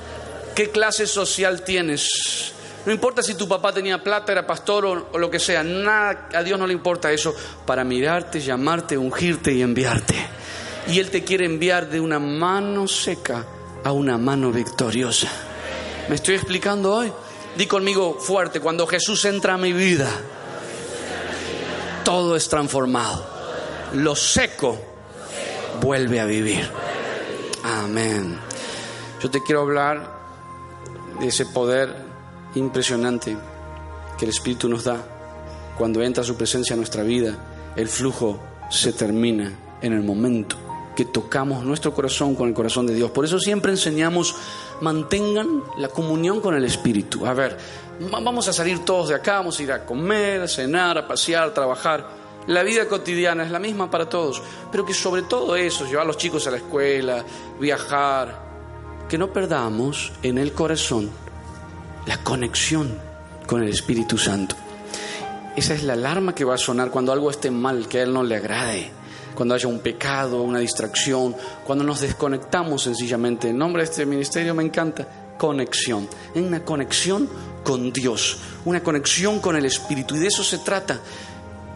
¿Qué 0.53 0.69
clase 0.69 1.07
social 1.07 1.63
tienes? 1.63 2.53
No 2.85 2.91
importa 2.91 3.23
si 3.23 3.33
tu 3.33 3.47
papá 3.47 3.73
tenía 3.73 4.03
plata, 4.03 4.31
era 4.31 4.45
pastor 4.45 4.85
o, 4.85 5.07
o 5.11 5.17
lo 5.17 5.31
que 5.31 5.39
sea, 5.39 5.63
nada, 5.63 6.29
a 6.35 6.43
Dios 6.43 6.59
no 6.59 6.67
le 6.67 6.73
importa 6.73 7.11
eso, 7.11 7.33
para 7.65 7.83
mirarte, 7.83 8.39
llamarte, 8.39 8.95
ungirte 8.95 9.53
y 9.53 9.63
enviarte. 9.63 10.13
Y 10.87 10.99
Él 10.99 11.09
te 11.09 11.23
quiere 11.23 11.45
enviar 11.45 11.89
de 11.89 11.99
una 11.99 12.19
mano 12.19 12.87
seca 12.87 13.43
a 13.83 13.91
una 13.91 14.19
mano 14.19 14.51
victoriosa. 14.51 15.29
¿Me 16.09 16.15
estoy 16.15 16.35
explicando 16.35 16.93
hoy? 16.93 17.11
Di 17.57 17.67
conmigo 17.67 18.17
fuerte, 18.19 18.59
cuando 18.59 18.87
Jesús 18.87 19.25
entra 19.25 19.55
a 19.55 19.57
mi 19.57 19.73
vida, 19.73 20.09
todo 22.03 22.35
es 22.35 22.47
transformado. 22.47 23.25
Lo 23.93 24.15
seco 24.15 24.79
vuelve 25.81 26.19
a 26.19 26.25
vivir. 26.25 26.69
Amén. 27.63 28.39
Yo 29.21 29.29
te 29.29 29.41
quiero 29.43 29.61
hablar 29.61 30.19
de 31.19 31.27
ese 31.27 31.45
poder 31.45 31.93
impresionante 32.55 33.37
que 34.17 34.25
el 34.25 34.31
Espíritu 34.31 34.69
nos 34.69 34.85
da. 34.85 34.97
Cuando 35.77 36.01
entra 36.01 36.23
su 36.23 36.35
presencia 36.35 36.73
en 36.73 36.79
nuestra 36.79 37.03
vida, 37.03 37.37
el 37.75 37.87
flujo 37.87 38.39
se 38.69 38.93
termina 38.93 39.51
en 39.81 39.93
el 39.93 40.03
momento 40.03 40.57
que 40.95 41.05
tocamos 41.05 41.63
nuestro 41.63 41.93
corazón 41.93 42.35
con 42.35 42.49
el 42.49 42.53
corazón 42.53 42.85
de 42.85 42.93
Dios. 42.93 43.11
Por 43.11 43.23
eso 43.23 43.39
siempre 43.39 43.71
enseñamos, 43.71 44.35
mantengan 44.81 45.63
la 45.77 45.89
comunión 45.89 46.41
con 46.41 46.55
el 46.55 46.65
Espíritu. 46.65 47.25
A 47.25 47.33
ver, 47.33 47.57
vamos 48.11 48.47
a 48.47 48.53
salir 48.53 48.85
todos 48.85 49.09
de 49.09 49.15
acá, 49.15 49.37
vamos 49.37 49.59
a 49.59 49.63
ir 49.63 49.71
a 49.71 49.85
comer, 49.85 50.41
a 50.41 50.47
cenar, 50.47 50.97
a 50.97 51.07
pasear, 51.07 51.43
a 51.43 51.53
trabajar. 51.53 52.07
La 52.47 52.63
vida 52.63 52.87
cotidiana 52.87 53.43
es 53.43 53.51
la 53.51 53.59
misma 53.59 53.91
para 53.91 54.09
todos, 54.09 54.41
pero 54.71 54.85
que 54.85 54.93
sobre 54.93 55.23
todo 55.23 55.55
eso, 55.55 55.85
llevar 55.85 56.03
a 56.03 56.07
los 56.07 56.17
chicos 56.17 56.47
a 56.47 56.51
la 56.51 56.57
escuela, 56.57 57.23
viajar, 57.59 58.49
que 59.07 59.17
no 59.17 59.31
perdamos 59.31 60.11
en 60.23 60.37
el 60.37 60.53
corazón 60.53 61.09
la 62.05 62.17
conexión 62.23 62.97
con 63.45 63.61
el 63.61 63.69
Espíritu 63.69 64.17
Santo. 64.17 64.55
Esa 65.55 65.73
es 65.73 65.83
la 65.83 65.93
alarma 65.93 66.33
que 66.33 66.45
va 66.45 66.55
a 66.55 66.57
sonar 66.57 66.89
cuando 66.89 67.11
algo 67.11 67.29
esté 67.29 67.51
mal, 67.51 67.87
que 67.87 67.99
a 67.99 68.03
Él 68.03 68.13
no 68.13 68.23
le 68.23 68.37
agrade 68.37 68.98
cuando 69.35 69.55
haya 69.55 69.67
un 69.67 69.79
pecado, 69.79 70.41
una 70.41 70.59
distracción, 70.59 71.35
cuando 71.65 71.83
nos 71.83 72.01
desconectamos 72.01 72.83
sencillamente. 72.83 73.49
El 73.49 73.57
nombre 73.57 73.83
de 73.83 73.89
este 73.89 74.05
ministerio 74.05 74.53
me 74.53 74.63
encanta, 74.63 75.07
conexión. 75.37 76.07
En 76.35 76.45
una 76.45 76.63
conexión 76.63 77.29
con 77.63 77.91
Dios, 77.91 78.37
una 78.65 78.83
conexión 78.83 79.39
con 79.39 79.55
el 79.55 79.65
Espíritu. 79.65 80.15
Y 80.15 80.19
de 80.19 80.27
eso 80.27 80.43
se 80.43 80.59
trata. 80.59 80.99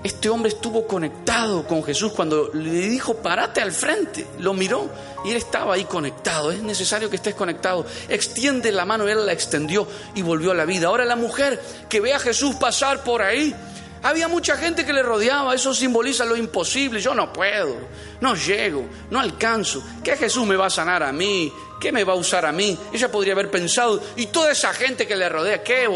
Este 0.04 0.28
hombre 0.28 0.50
estuvo 0.50 0.86
conectado 0.86 1.66
con 1.66 1.82
Jesús 1.82 2.12
cuando 2.12 2.50
le 2.54 2.90
dijo, 2.90 3.16
parate 3.16 3.62
al 3.62 3.72
frente. 3.72 4.28
Lo 4.40 4.54
miró 4.54 4.90
y 5.24 5.30
él 5.30 5.38
estaba 5.38 5.76
ahí 5.76 5.86
conectado. 5.86 6.52
Es 6.52 6.62
necesario 6.62 7.10
que 7.10 7.16
estés 7.16 7.36
conectado. 7.36 7.86
Extiende 8.10 8.70
la 8.74 8.86
mano, 8.86 9.08
él 9.08 9.26
la 9.26 9.32
extendió 9.32 9.88
y 10.14 10.22
volvió 10.22 10.52
a 10.52 10.56
la 10.56 10.66
vida. 10.66 10.88
Ahora 10.88 11.06
la 11.06 11.16
mujer 11.16 11.62
que 11.88 12.02
ve 12.02 12.14
a 12.14 12.20
Jesús 12.20 12.56
pasar 12.56 13.02
por 13.06 13.22
ahí, 13.22 13.56
había 14.04 14.28
mucha 14.28 14.58
gente 14.58 14.86
que 14.86 14.92
le 14.92 15.02
rodeaba, 15.02 15.56
eso 15.56 15.74
simboliza 15.74 16.26
lo 16.26 16.36
imposible. 16.36 17.00
Yo 17.00 17.16
no 17.16 17.32
puedo, 17.32 17.78
no 18.20 18.36
llego, 18.36 18.86
no 19.10 19.20
alcanzo. 19.20 19.82
¿Qué 20.04 20.18
Jesús 20.18 20.46
me 20.46 20.58
va 20.58 20.66
a 20.66 20.70
sanar 20.70 21.04
a 21.04 21.14
mí? 21.14 21.52
¿Qué 21.80 21.92
me 21.92 22.04
va 22.04 22.14
a 22.14 22.18
usar 22.18 22.46
a 22.46 22.52
mí? 22.52 22.78
Ella 22.92 23.10
podría 23.10 23.34
haber 23.34 23.50
pensado, 23.50 24.02
y 24.18 24.28
toda 24.28 24.52
esa 24.52 24.74
gente 24.74 25.08
que 25.08 25.16
le 25.16 25.28
rodea, 25.30 25.64
¿qué, 25.64 25.90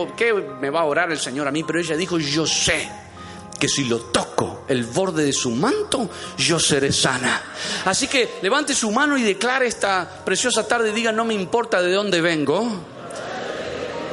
me 0.60 0.70
va 0.70 0.82
a 0.82 0.86
orar 0.86 1.12
el 1.12 1.20
Señor 1.20 1.48
a 1.48 1.52
mí? 1.52 1.64
Pero 1.64 1.80
ella 1.80 1.98
dijo, 1.98 2.18
yo 2.18 2.48
sé 2.48 2.90
que 3.60 3.68
si 3.68 3.86
lo 3.86 4.00
toco 4.00 4.66
el 4.70 4.86
borde 4.86 5.26
de 5.26 5.34
su 5.34 5.52
manto, 5.52 6.10
yo 6.38 6.60
seré 6.60 6.94
sana. 6.94 7.42
Así 7.86 8.08
que 8.08 8.36
levante 8.42 8.74
su 8.74 8.90
mano 8.92 9.18
y 9.18 9.24
declare 9.24 9.68
esta 9.68 10.24
preciosa 10.24 10.66
tarde, 10.66 10.94
diga, 10.94 11.12
no 11.12 11.26
me 11.26 11.34
importa 11.34 11.82
de 11.82 11.92
dónde 11.92 12.22
vengo, 12.22 12.70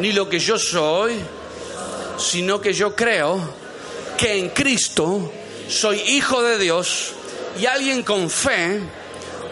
ni 0.01 0.13
lo 0.13 0.29
que 0.29 0.41
yo 0.41 0.59
soy, 0.59 1.21
sino 2.19 2.61
que 2.61 2.73
yo 2.73 2.97
creo 2.97 3.64
que 4.19 4.39
en 4.39 4.51
Cristo 4.51 5.33
soy 5.69 6.01
hijo 6.01 6.43
de 6.43 6.59
Dios 6.59 7.13
y 7.61 7.67
alguien 7.67 8.03
con 8.03 8.31
fe 8.31 8.81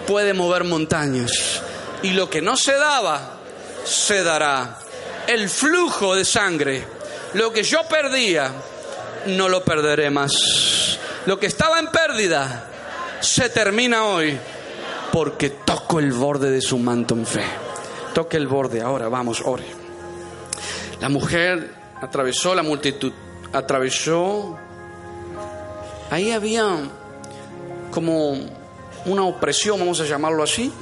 puede 0.07 0.35
mover 0.35 0.64
montañas. 0.64 1.62
Y 2.03 2.11
lo 2.11 2.29
que 2.29 2.42
no 2.42 2.57
se 2.57 2.72
daba, 2.72 3.38
se 3.85 4.22
dará. 4.22 4.79
El 5.27 5.48
flujo 5.48 6.14
de 6.16 6.25
sangre, 6.25 6.85
lo 7.35 7.53
que 7.53 7.62
yo 7.62 7.81
perdía, 7.88 8.53
no 9.27 9.48
lo 9.48 9.64
perderé 9.64 10.11
más. 10.11 10.98
Lo 11.27 11.38
que 11.38 11.46
estaba 11.46 11.79
en 11.79 11.88
pérdida, 11.88 12.68
se 13.20 13.48
termina 13.48 14.07
hoy 14.07 14.37
porque 15.12 15.51
toco 15.51 16.01
el 16.01 16.12
borde 16.12 16.51
de 16.51 16.61
su 16.61 16.79
manto 16.79 17.14
en 17.14 17.25
fe. 17.25 17.44
Toque 18.14 18.37
el 18.37 18.48
borde, 18.48 18.81
ahora 18.81 19.09
vamos, 19.09 19.40
ore. 19.44 19.64
La 21.01 21.09
mujer 21.09 21.72
atravesó 22.01 22.55
la 22.55 22.62
multitud 22.62 23.12
atravesó, 23.53 24.59
ahí 26.11 26.31
había 26.31 26.79
como 27.91 28.35
una 29.05 29.25
opresión, 29.25 29.79
vamos 29.79 30.01
a 30.01 30.05
llamarlo 30.05 30.43
así, 30.43 30.73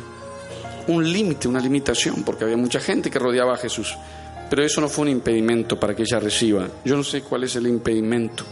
un 0.87 1.13
límite, 1.13 1.49
una 1.49 1.61
limitación, 1.61 2.23
porque 2.25 2.45
había 2.45 2.57
mucha 2.57 2.81
gente 2.81 3.11
que 3.11 3.19
rodeaba 3.19 3.55
a 3.55 3.57
Jesús. 3.57 3.97
Pero 4.49 4.65
eso 4.65 4.81
no 4.81 4.89
fue 4.89 5.03
un 5.03 5.11
impedimento 5.11 5.79
para 5.79 5.95
que 5.95 6.03
ella 6.03 6.19
reciba. 6.19 6.67
Yo 6.85 6.97
no 6.97 7.05
sé 7.05 7.23
cuál 7.23 7.45
es 7.45 7.55
el 7.55 7.67
impedimento. 7.67 8.45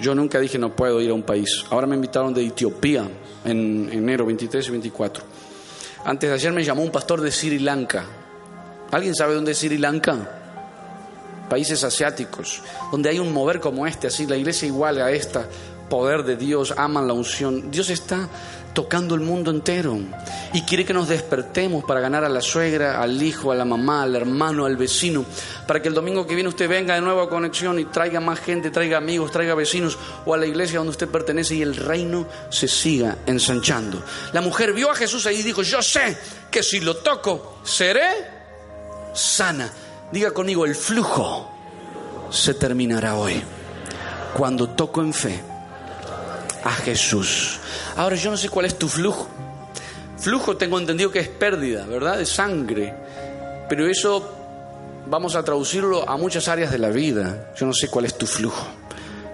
Yo 0.00 0.14
nunca 0.14 0.38
dije 0.38 0.58
no 0.58 0.74
puedo 0.74 1.00
ir 1.00 1.10
a 1.10 1.14
un 1.14 1.24
país. 1.24 1.64
Ahora 1.70 1.86
me 1.86 1.96
invitaron 1.96 2.32
de 2.32 2.46
Etiopía 2.46 3.08
en 3.44 3.88
enero 3.92 4.24
23 4.24 4.68
y 4.68 4.70
24. 4.70 5.24
Antes 6.04 6.30
de 6.30 6.34
ayer 6.34 6.52
me 6.52 6.64
llamó 6.64 6.82
un 6.82 6.90
pastor 6.90 7.20
de 7.20 7.30
Sri 7.30 7.58
Lanka. 7.58 8.04
¿Alguien 8.92 9.14
sabe 9.14 9.34
dónde 9.34 9.52
es 9.52 9.58
Sri 9.58 9.78
Lanka? 9.78 10.39
Países 11.50 11.84
asiáticos, 11.84 12.62
donde 12.90 13.10
hay 13.10 13.18
un 13.18 13.34
mover 13.34 13.60
como 13.60 13.86
este, 13.86 14.06
así 14.06 14.26
la 14.26 14.36
iglesia 14.36 14.66
igual 14.66 15.02
a 15.02 15.10
esta, 15.10 15.46
poder 15.90 16.22
de 16.22 16.36
Dios, 16.36 16.72
aman 16.78 17.06
la 17.06 17.12
unción. 17.12 17.70
Dios 17.70 17.90
está 17.90 18.28
tocando 18.72 19.16
el 19.16 19.20
mundo 19.20 19.50
entero 19.50 19.98
y 20.52 20.62
quiere 20.62 20.84
que 20.84 20.94
nos 20.94 21.08
despertemos 21.08 21.82
para 21.84 22.00
ganar 22.00 22.24
a 22.24 22.28
la 22.28 22.40
suegra, 22.40 23.02
al 23.02 23.20
hijo, 23.20 23.50
a 23.50 23.56
la 23.56 23.64
mamá, 23.64 24.04
al 24.04 24.14
hermano, 24.14 24.64
al 24.64 24.76
vecino, 24.76 25.24
para 25.66 25.82
que 25.82 25.88
el 25.88 25.94
domingo 25.94 26.26
que 26.26 26.34
viene 26.34 26.48
usted 26.48 26.68
venga 26.68 26.94
de 26.94 27.00
nuevo 27.00 27.20
a 27.20 27.28
conexión 27.28 27.78
y 27.80 27.84
traiga 27.86 28.20
más 28.20 28.38
gente, 28.38 28.70
traiga 28.70 28.98
amigos, 28.98 29.32
traiga 29.32 29.54
vecinos 29.54 29.98
o 30.24 30.32
a 30.32 30.38
la 30.38 30.46
iglesia 30.46 30.78
donde 30.78 30.92
usted 30.92 31.08
pertenece 31.08 31.56
y 31.56 31.62
el 31.62 31.74
reino 31.74 32.26
se 32.48 32.68
siga 32.68 33.18
ensanchando. 33.26 34.02
La 34.32 34.40
mujer 34.40 34.72
vio 34.72 34.90
a 34.90 34.94
Jesús 34.94 35.26
ahí 35.26 35.40
y 35.40 35.42
dijo, 35.42 35.62
yo 35.62 35.82
sé 35.82 36.16
que 36.50 36.62
si 36.62 36.80
lo 36.80 36.96
toco, 36.98 37.58
seré 37.64 38.08
sana. 39.12 39.70
Diga 40.12 40.32
conmigo, 40.32 40.64
el 40.64 40.74
flujo 40.74 41.48
se 42.30 42.54
terminará 42.54 43.16
hoy 43.16 43.40
cuando 44.34 44.70
toco 44.70 45.02
en 45.02 45.12
fe 45.12 45.40
a 46.64 46.72
Jesús. 46.72 47.58
Ahora 47.96 48.16
yo 48.16 48.30
no 48.30 48.36
sé 48.36 48.48
cuál 48.48 48.66
es 48.66 48.76
tu 48.78 48.88
flujo. 48.88 49.28
Flujo 50.18 50.56
tengo 50.56 50.78
entendido 50.78 51.10
que 51.10 51.20
es 51.20 51.28
pérdida, 51.28 51.86
¿verdad? 51.86 52.18
De 52.18 52.26
sangre. 52.26 52.94
Pero 53.68 53.86
eso 53.86 54.36
vamos 55.06 55.36
a 55.36 55.44
traducirlo 55.44 56.08
a 56.08 56.16
muchas 56.16 56.48
áreas 56.48 56.72
de 56.72 56.78
la 56.78 56.90
vida. 56.90 57.52
Yo 57.56 57.66
no 57.66 57.72
sé 57.72 57.88
cuál 57.88 58.04
es 58.04 58.18
tu 58.18 58.26
flujo. 58.26 58.66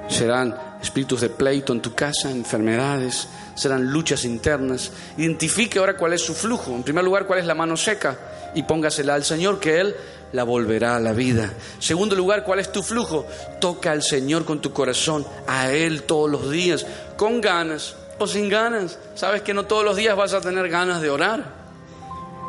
Serán 0.09 0.57
espíritus 0.81 1.23
de 1.23 1.31
pleito 1.31 1.73
en 1.73 1.81
tu 1.81 1.95
casa, 1.95 2.31
enfermedades, 2.31 3.29
serán 3.57 3.91
luchas 3.91 4.25
internas. 4.25 4.93
Identifique 5.17 5.79
ahora 5.79 5.97
cuál 5.97 6.13
es 6.13 6.23
su 6.23 6.35
flujo. 6.35 6.73
En 6.73 6.83
primer 6.83 7.05
lugar, 7.05 7.27
cuál 7.27 7.41
es 7.41 7.47
la 7.47 7.55
mano 7.55 7.77
seca 7.77 8.17
y 8.55 8.63
póngasela 8.63 9.15
al 9.15 9.25
Señor, 9.25 9.59
que 9.59 9.81
Él 9.81 9.97
la 10.33 10.45
volverá 10.45 10.97
a 10.97 11.01
la 11.01 11.13
vida. 11.13 11.53
Segundo 11.79 12.17
lugar, 12.17 12.45
¿cuál 12.45 12.59
es 12.59 12.73
tu 12.73 12.83
flujo? 12.83 13.27
Toca 13.61 13.93
al 13.93 14.03
Señor 14.03 14.45
con 14.45 14.61
tu 14.61 14.73
corazón, 14.73 15.27
a 15.47 15.73
Él 15.73 16.03
todos 16.03 16.31
los 16.31 16.51
días, 16.51 16.87
con 17.17 17.41
ganas 17.41 17.97
o 18.19 18.27
sin 18.27 18.49
ganas. 18.49 18.99
Sabes 19.15 19.43
que 19.43 19.55
no 19.55 19.65
todos 19.65 19.85
los 19.85 19.97
días 19.97 20.17
vas 20.17 20.33
a 20.35 20.41
tener 20.41 20.69
ganas 20.69 21.01
de 21.01 21.11
orar. 21.11 21.45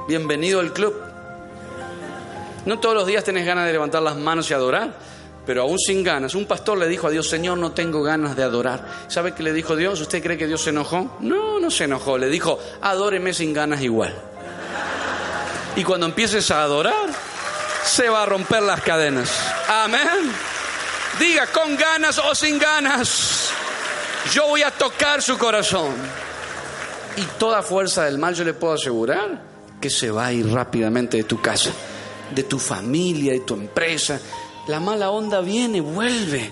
Bienvenido 0.08 0.60
al 0.60 0.74
club. 0.74 0.96
No 2.66 2.80
todos 2.80 2.96
los 2.96 3.08
días 3.08 3.24
tienes 3.24 3.46
ganas 3.46 3.66
de 3.66 3.72
levantar 3.72 4.02
las 4.02 4.18
manos 4.18 4.50
y 4.52 4.54
adorar, 4.54 4.94
pero 5.46 5.62
aún 5.62 5.80
sin 5.80 6.04
ganas. 6.04 6.36
Un 6.36 6.46
pastor 6.46 6.78
le 6.78 6.88
dijo 6.88 7.08
a 7.08 7.10
Dios, 7.10 7.30
Señor, 7.30 7.58
no 7.58 7.72
tengo 7.72 8.04
ganas 8.04 8.36
de 8.36 8.44
adorar. 8.44 8.86
¿Sabe 9.08 9.34
qué 9.34 9.44
le 9.44 9.54
dijo 9.54 9.76
Dios? 9.76 10.02
¿Usted 10.02 10.22
cree 10.22 10.38
que 10.38 10.48
Dios 10.48 10.62
se 10.62 10.72
enojó? 10.72 11.18
No, 11.22 11.60
no 11.60 11.72
se 11.72 11.86
enojó. 11.86 12.18
Le 12.18 12.28
dijo, 12.28 12.60
adóreme 12.82 13.34
sin 13.34 13.54
ganas 13.54 13.82
igual. 13.82 14.14
Y 15.78 15.84
cuando 15.84 16.08
empieces 16.08 16.50
a 16.52 16.64
adorar, 16.64 17.08
se 17.88 18.10
va 18.10 18.24
a 18.24 18.26
romper 18.26 18.62
las 18.64 18.82
cadenas. 18.82 19.32
Amén. 19.68 20.32
Diga 21.20 21.48
con 21.48 21.76
ganas 21.76 22.20
o 22.20 22.36
sin 22.36 22.60
ganas. 22.60 23.50
Yo 24.32 24.48
voy 24.48 24.62
a 24.62 24.72
tocar 24.72 25.22
su 25.22 25.38
corazón. 25.38 25.94
Y 27.16 27.22
toda 27.40 27.64
fuerza 27.64 28.04
del 28.04 28.18
mal 28.18 28.36
yo 28.36 28.44
le 28.44 28.54
puedo 28.54 28.74
asegurar 28.74 29.42
que 29.82 29.90
se 29.90 30.12
va 30.12 30.28
a 30.28 30.34
ir 30.34 30.52
rápidamente 30.52 31.18
de 31.18 31.24
tu 31.24 31.42
casa, 31.42 31.72
de 32.34 32.44
tu 32.44 32.60
familia, 32.60 33.34
de 33.34 33.40
tu 33.40 33.56
empresa. 33.56 34.20
La 34.68 34.80
mala 34.80 35.10
onda 35.10 35.42
viene, 35.42 35.82
vuelve. 35.82 36.52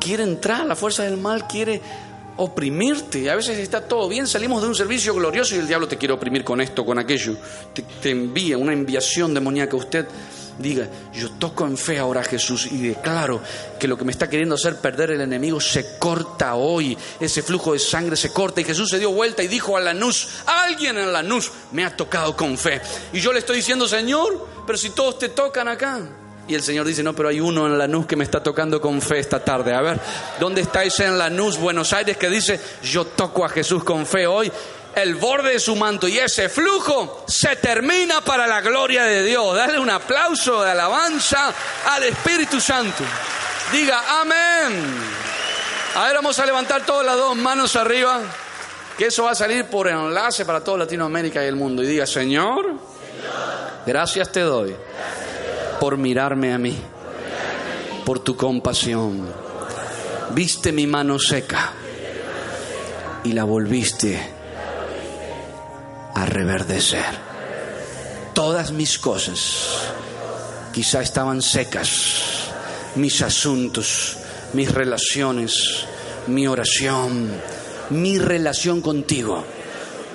Quiere 0.00 0.22
entrar, 0.22 0.64
la 0.64 0.74
fuerza 0.74 1.04
del 1.04 1.18
mal 1.18 1.46
quiere 1.46 1.80
oprimirte. 2.38 3.30
A 3.30 3.36
veces 3.36 3.58
está 3.58 3.86
todo 3.86 4.08
bien, 4.08 4.26
salimos 4.26 4.62
de 4.62 4.68
un 4.68 4.74
servicio 4.74 5.14
glorioso 5.14 5.54
y 5.54 5.58
el 5.58 5.68
diablo 5.68 5.86
te 5.86 5.98
quiere 5.98 6.14
oprimir 6.14 6.42
con 6.42 6.60
esto, 6.60 6.84
con 6.84 6.98
aquello. 6.98 7.36
Te, 7.74 8.10
envía 8.10 8.56
una 8.56 8.72
enviación 8.72 9.34
demoníaca. 9.34 9.76
Usted 9.76 10.06
diga, 10.60 10.88
yo 11.12 11.30
toco 11.32 11.66
en 11.66 11.76
fe 11.76 11.98
ahora 11.98 12.20
a 12.20 12.24
Jesús 12.24 12.66
y 12.70 12.88
declaro 12.88 13.40
que 13.78 13.88
lo 13.88 13.96
que 13.96 14.04
me 14.04 14.12
está 14.12 14.28
queriendo 14.28 14.54
hacer 14.54 14.76
perder 14.76 15.12
el 15.12 15.20
enemigo 15.20 15.60
se 15.60 15.98
corta 15.98 16.54
hoy. 16.54 16.96
Ese 17.18 17.42
flujo 17.42 17.72
de 17.72 17.78
sangre 17.78 18.16
se 18.16 18.32
corta 18.32 18.60
y 18.60 18.64
Jesús 18.64 18.90
se 18.90 18.98
dio 18.98 19.12
vuelta 19.12 19.42
y 19.42 19.48
dijo 19.48 19.76
a 19.76 19.80
Lanús, 19.80 20.28
alguien 20.46 20.98
en 20.98 21.12
Lanús 21.12 21.50
me 21.72 21.84
ha 21.84 21.96
tocado 21.96 22.36
con 22.36 22.56
fe. 22.56 22.80
Y 23.12 23.20
yo 23.20 23.32
le 23.32 23.40
estoy 23.40 23.56
diciendo, 23.56 23.88
Señor, 23.88 24.48
pero 24.66 24.78
si 24.78 24.90
todos 24.90 25.18
te 25.18 25.30
tocan 25.30 25.68
acá. 25.68 26.00
Y 26.48 26.54
el 26.54 26.62
Señor 26.62 26.84
dice, 26.84 27.04
no, 27.04 27.14
pero 27.14 27.28
hay 27.28 27.38
uno 27.38 27.66
en 27.66 27.78
Lanús 27.78 28.06
que 28.06 28.16
me 28.16 28.24
está 28.24 28.42
tocando 28.42 28.80
con 28.80 29.00
fe 29.00 29.20
esta 29.20 29.38
tarde. 29.38 29.72
A 29.72 29.80
ver, 29.80 30.00
¿dónde 30.40 30.62
está 30.62 30.82
ese 30.82 31.06
en 31.06 31.16
Lanús, 31.16 31.56
Buenos 31.58 31.92
Aires, 31.92 32.16
que 32.16 32.28
dice, 32.28 32.58
yo 32.82 33.04
toco 33.04 33.44
a 33.44 33.48
Jesús 33.48 33.84
con 33.84 34.04
fe 34.04 34.26
hoy? 34.26 34.50
El 34.94 35.14
borde 35.14 35.52
de 35.52 35.60
su 35.60 35.76
manto 35.76 36.08
y 36.08 36.18
ese 36.18 36.48
flujo 36.48 37.24
se 37.26 37.56
termina 37.56 38.20
para 38.22 38.46
la 38.46 38.60
gloria 38.60 39.04
de 39.04 39.22
Dios. 39.22 39.54
Dale 39.54 39.78
un 39.78 39.88
aplauso 39.88 40.62
de 40.62 40.70
alabanza 40.70 41.52
al 41.86 42.02
Espíritu 42.04 42.60
Santo. 42.60 43.04
Diga, 43.72 44.20
amén. 44.20 44.84
A 45.94 46.04
ver, 46.06 46.16
vamos 46.16 46.38
a 46.38 46.46
levantar 46.46 46.84
todas 46.84 47.06
las 47.06 47.16
dos 47.16 47.36
manos 47.36 47.76
arriba. 47.76 48.20
Que 48.98 49.06
eso 49.06 49.24
va 49.24 49.30
a 49.30 49.34
salir 49.34 49.64
por 49.66 49.88
enlace 49.88 50.44
para 50.44 50.62
toda 50.62 50.78
Latinoamérica 50.78 51.42
y 51.42 51.46
el 51.46 51.56
mundo. 51.56 51.82
Y 51.82 51.86
diga, 51.86 52.06
Señor, 52.06 52.74
gracias 53.86 54.30
te 54.32 54.40
doy 54.40 54.74
por 55.78 55.96
mirarme 55.96 56.52
a 56.52 56.58
mí, 56.58 56.78
por 58.04 58.18
tu 58.18 58.36
compasión. 58.36 59.26
Viste 60.32 60.72
mi 60.72 60.86
mano 60.86 61.18
seca 61.18 61.72
y 63.24 63.32
la 63.32 63.44
volviste 63.44 64.39
a 66.14 66.26
reverdecer. 66.26 67.30
Todas 68.34 68.72
mis 68.72 68.98
cosas 68.98 69.92
quizá 70.72 71.02
estaban 71.02 71.42
secas, 71.42 72.50
mis 72.94 73.22
asuntos, 73.22 74.16
mis 74.52 74.72
relaciones, 74.72 75.84
mi 76.26 76.46
oración, 76.46 77.30
mi 77.90 78.18
relación 78.18 78.80
contigo, 78.80 79.44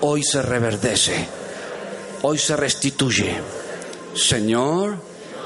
hoy 0.02 0.24
se 0.24 0.42
reverdece, 0.42 1.28
hoy 2.22 2.38
se 2.38 2.56
restituye. 2.56 3.36
Señor, 4.16 4.98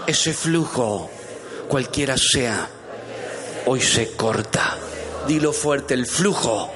ese 0.05 0.33
flujo, 0.33 1.09
cualquiera 1.67 2.17
sea, 2.17 2.69
hoy 3.65 3.81
se 3.81 4.11
corta. 4.11 4.77
Dilo 5.27 5.53
fuerte, 5.53 5.93
el 5.93 6.05
flujo 6.05 6.71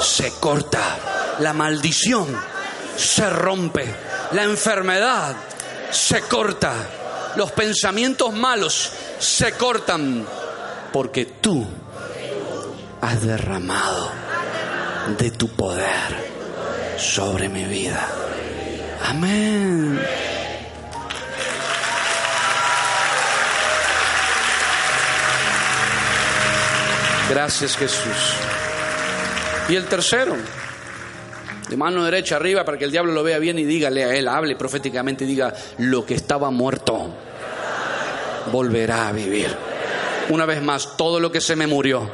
se 0.00 0.30
corta. 0.32 1.36
La 1.40 1.52
maldición 1.52 2.26
se 2.98 3.30
rompe. 3.30 3.86
La 4.32 4.42
enfermedad 4.42 5.36
se 5.90 6.22
corta. 6.22 6.74
Los 7.36 7.52
pensamientos 7.52 8.32
malos 8.32 8.92
se 9.18 9.52
cortan. 9.52 10.26
Porque 10.92 11.26
tú 11.26 11.66
has 13.00 13.22
derramado 13.22 14.10
de 15.16 15.30
tu 15.30 15.48
poder 15.48 16.96
sobre 16.98 17.48
mi 17.48 17.64
vida. 17.64 18.08
Amén. 19.04 20.00
Gracias 27.30 27.76
Jesús. 27.76 28.34
Y 29.68 29.76
el 29.76 29.86
tercero, 29.86 30.34
de 31.68 31.76
mano 31.76 32.04
derecha 32.04 32.36
arriba 32.36 32.64
para 32.64 32.78
que 32.78 32.84
el 32.84 32.90
diablo 32.90 33.12
lo 33.12 33.22
vea 33.22 33.38
bien 33.38 33.58
y 33.58 33.64
dígale 33.64 34.04
a 34.04 34.14
él, 34.14 34.28
hable 34.28 34.56
proféticamente 34.56 35.24
y 35.24 35.28
diga, 35.28 35.52
lo 35.78 36.04
que 36.06 36.14
estaba 36.14 36.50
muerto 36.50 37.10
volverá 38.50 39.08
a 39.08 39.12
vivir. 39.12 39.54
Una 40.30 40.46
vez 40.46 40.62
más, 40.62 40.96
todo 40.96 41.20
lo 41.20 41.30
que 41.30 41.40
se 41.40 41.56
me 41.56 41.66
murió 41.66 42.10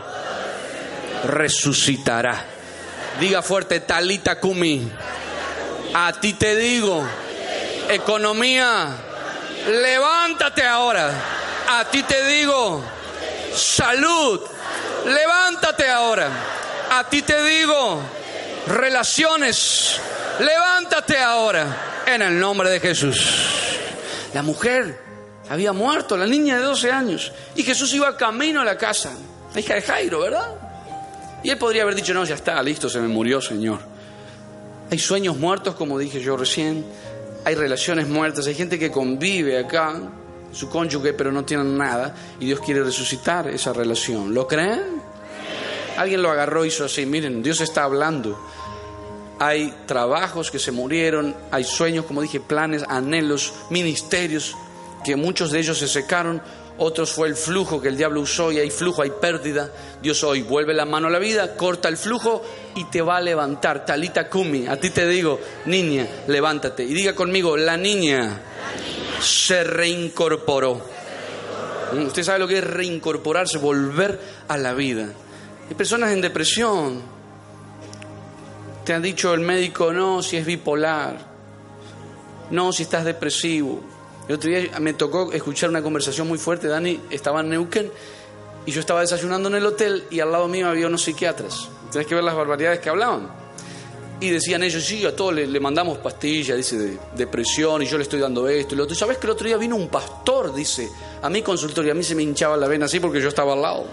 resucitará. 1.24 2.44
Diga 3.20 3.42
fuerte, 3.42 3.80
Talita 3.80 4.40
Kumi. 4.40 4.90
A 5.94 6.12
ti 6.20 6.32
te 6.34 6.56
digo, 6.56 7.04
economía, 7.88 8.88
levántate 9.68 10.64
ahora. 10.64 11.10
A 11.70 11.84
ti 11.90 12.02
te 12.02 12.26
digo, 12.26 12.82
salud, 13.54 14.40
levántate 15.06 15.88
ahora. 15.88 16.28
A 16.90 17.04
ti 17.04 17.22
te 17.22 17.42
digo, 17.42 18.00
relaciones, 18.66 20.00
levántate 20.40 21.18
ahora 21.18 22.02
en 22.06 22.22
el 22.22 22.38
nombre 22.38 22.70
de 22.70 22.80
Jesús. 22.80 23.30
La 24.32 24.42
mujer 24.42 25.00
había 25.48 25.72
muerto, 25.72 26.16
la 26.16 26.26
niña 26.26 26.58
de 26.58 26.64
12 26.64 26.90
años, 26.90 27.32
y 27.54 27.62
Jesús 27.62 27.92
iba 27.94 28.16
camino 28.16 28.60
a 28.60 28.64
la 28.64 28.76
casa, 28.76 29.12
la 29.54 29.60
hija 29.60 29.74
de 29.74 29.82
Jairo, 29.82 30.20
¿verdad? 30.20 30.48
Y 31.42 31.50
él 31.50 31.58
podría 31.58 31.82
haber 31.82 31.94
dicho, 31.94 32.14
no, 32.14 32.24
ya 32.24 32.34
está, 32.34 32.62
listo, 32.62 32.88
se 32.88 33.00
me 33.00 33.08
murió, 33.08 33.40
Señor. 33.40 33.78
Hay 34.90 34.98
sueños 34.98 35.36
muertos, 35.36 35.74
como 35.74 35.98
dije 35.98 36.20
yo 36.20 36.36
recién, 36.36 36.84
hay 37.44 37.54
relaciones 37.54 38.08
muertas, 38.08 38.46
hay 38.46 38.54
gente 38.54 38.78
que 38.78 38.90
convive 38.90 39.58
acá, 39.58 40.00
su 40.52 40.70
cónyuge, 40.70 41.12
pero 41.12 41.30
no 41.30 41.44
tienen 41.44 41.76
nada, 41.76 42.14
y 42.40 42.46
Dios 42.46 42.60
quiere 42.60 42.82
resucitar 42.82 43.48
esa 43.48 43.72
relación. 43.72 44.32
¿Lo 44.32 44.48
creen? 44.48 44.93
Alguien 45.96 46.22
lo 46.22 46.30
agarró 46.30 46.64
y 46.64 46.68
hizo 46.68 46.84
así, 46.84 47.06
miren, 47.06 47.42
Dios 47.42 47.60
está 47.60 47.84
hablando. 47.84 48.38
Hay 49.38 49.74
trabajos 49.86 50.50
que 50.50 50.58
se 50.58 50.72
murieron, 50.72 51.34
hay 51.50 51.64
sueños, 51.64 52.04
como 52.04 52.22
dije, 52.22 52.40
planes, 52.40 52.84
anhelos, 52.88 53.52
ministerios, 53.70 54.56
que 55.04 55.16
muchos 55.16 55.50
de 55.50 55.58
ellos 55.58 55.78
se 55.78 55.88
secaron, 55.88 56.40
otros 56.76 57.12
fue 57.12 57.28
el 57.28 57.36
flujo 57.36 57.80
que 57.80 57.88
el 57.88 57.96
diablo 57.96 58.20
usó 58.20 58.50
y 58.50 58.58
hay 58.58 58.70
flujo, 58.70 59.02
hay 59.02 59.12
pérdida. 59.20 59.70
Dios 60.02 60.24
hoy 60.24 60.42
vuelve 60.42 60.74
la 60.74 60.84
mano 60.84 61.06
a 61.06 61.10
la 61.10 61.20
vida, 61.20 61.56
corta 61.56 61.88
el 61.88 61.96
flujo 61.96 62.42
y 62.74 62.84
te 62.84 63.00
va 63.00 63.18
a 63.18 63.20
levantar. 63.20 63.84
Talita 63.84 64.28
Kumi, 64.28 64.66
a 64.66 64.78
ti 64.78 64.90
te 64.90 65.06
digo, 65.06 65.38
niña, 65.66 66.06
levántate. 66.26 66.82
Y 66.82 66.92
diga 66.92 67.14
conmigo, 67.14 67.56
la 67.56 67.76
niña 67.76 68.40
se 69.20 69.62
reincorporó. 69.62 70.80
Usted 71.92 72.24
sabe 72.24 72.40
lo 72.40 72.48
que 72.48 72.58
es 72.58 72.64
reincorporarse, 72.64 73.58
volver 73.58 74.18
a 74.48 74.56
la 74.56 74.74
vida. 74.74 75.10
Hay 75.68 75.74
personas 75.74 76.12
en 76.12 76.20
depresión. 76.20 77.00
Te 78.84 78.92
han 78.92 79.02
dicho 79.02 79.32
el 79.32 79.40
médico, 79.40 79.92
no, 79.92 80.22
si 80.22 80.36
es 80.36 80.44
bipolar. 80.44 81.18
No, 82.50 82.72
si 82.72 82.82
estás 82.82 83.04
depresivo. 83.04 83.82
El 84.28 84.34
otro 84.36 84.50
día 84.50 84.78
me 84.80 84.92
tocó 84.92 85.32
escuchar 85.32 85.70
una 85.70 85.82
conversación 85.82 86.28
muy 86.28 86.38
fuerte. 86.38 86.68
Dani 86.68 87.00
estaba 87.10 87.40
en 87.40 87.50
Neuquén 87.50 87.90
y 88.66 88.72
yo 88.72 88.80
estaba 88.80 89.00
desayunando 89.00 89.48
en 89.48 89.56
el 89.56 89.66
hotel 89.66 90.04
y 90.10 90.20
al 90.20 90.32
lado 90.32 90.48
mío 90.48 90.68
había 90.68 90.86
unos 90.86 91.02
psiquiatras. 91.02 91.68
Tienes 91.90 92.06
que 92.06 92.14
ver 92.14 92.24
las 92.24 92.34
barbaridades 92.34 92.80
que 92.80 92.90
hablaban. 92.90 93.28
Y 94.20 94.30
decían 94.30 94.62
ellos, 94.62 94.84
sí, 94.84 95.04
a 95.04 95.14
todos 95.14 95.34
le, 95.34 95.60
mandamos 95.60 95.98
pastillas, 95.98 96.56
dice, 96.56 96.78
de 96.78 96.98
depresión, 97.16 97.82
y 97.82 97.86
yo 97.86 97.98
le 97.98 98.04
estoy 98.04 98.20
dando 98.20 98.48
esto 98.48 98.74
y 98.74 98.78
lo 98.78 98.84
otro. 98.84 98.94
¿Sabes 98.94 99.18
que 99.18 99.26
el 99.26 99.32
otro 99.32 99.46
día 99.46 99.56
vino 99.56 99.76
un 99.76 99.88
pastor, 99.88 100.54
dice, 100.54 100.88
a 101.20 101.28
mi 101.28 101.42
consultorio, 101.42 101.92
a 101.92 101.94
mí 101.94 102.02
se 102.02 102.14
me 102.14 102.22
hinchaba 102.22 102.56
la 102.56 102.68
vena 102.68 102.86
así 102.86 103.00
porque 103.00 103.20
yo 103.20 103.28
estaba 103.28 103.52
al 103.52 103.62
lado? 103.62 103.86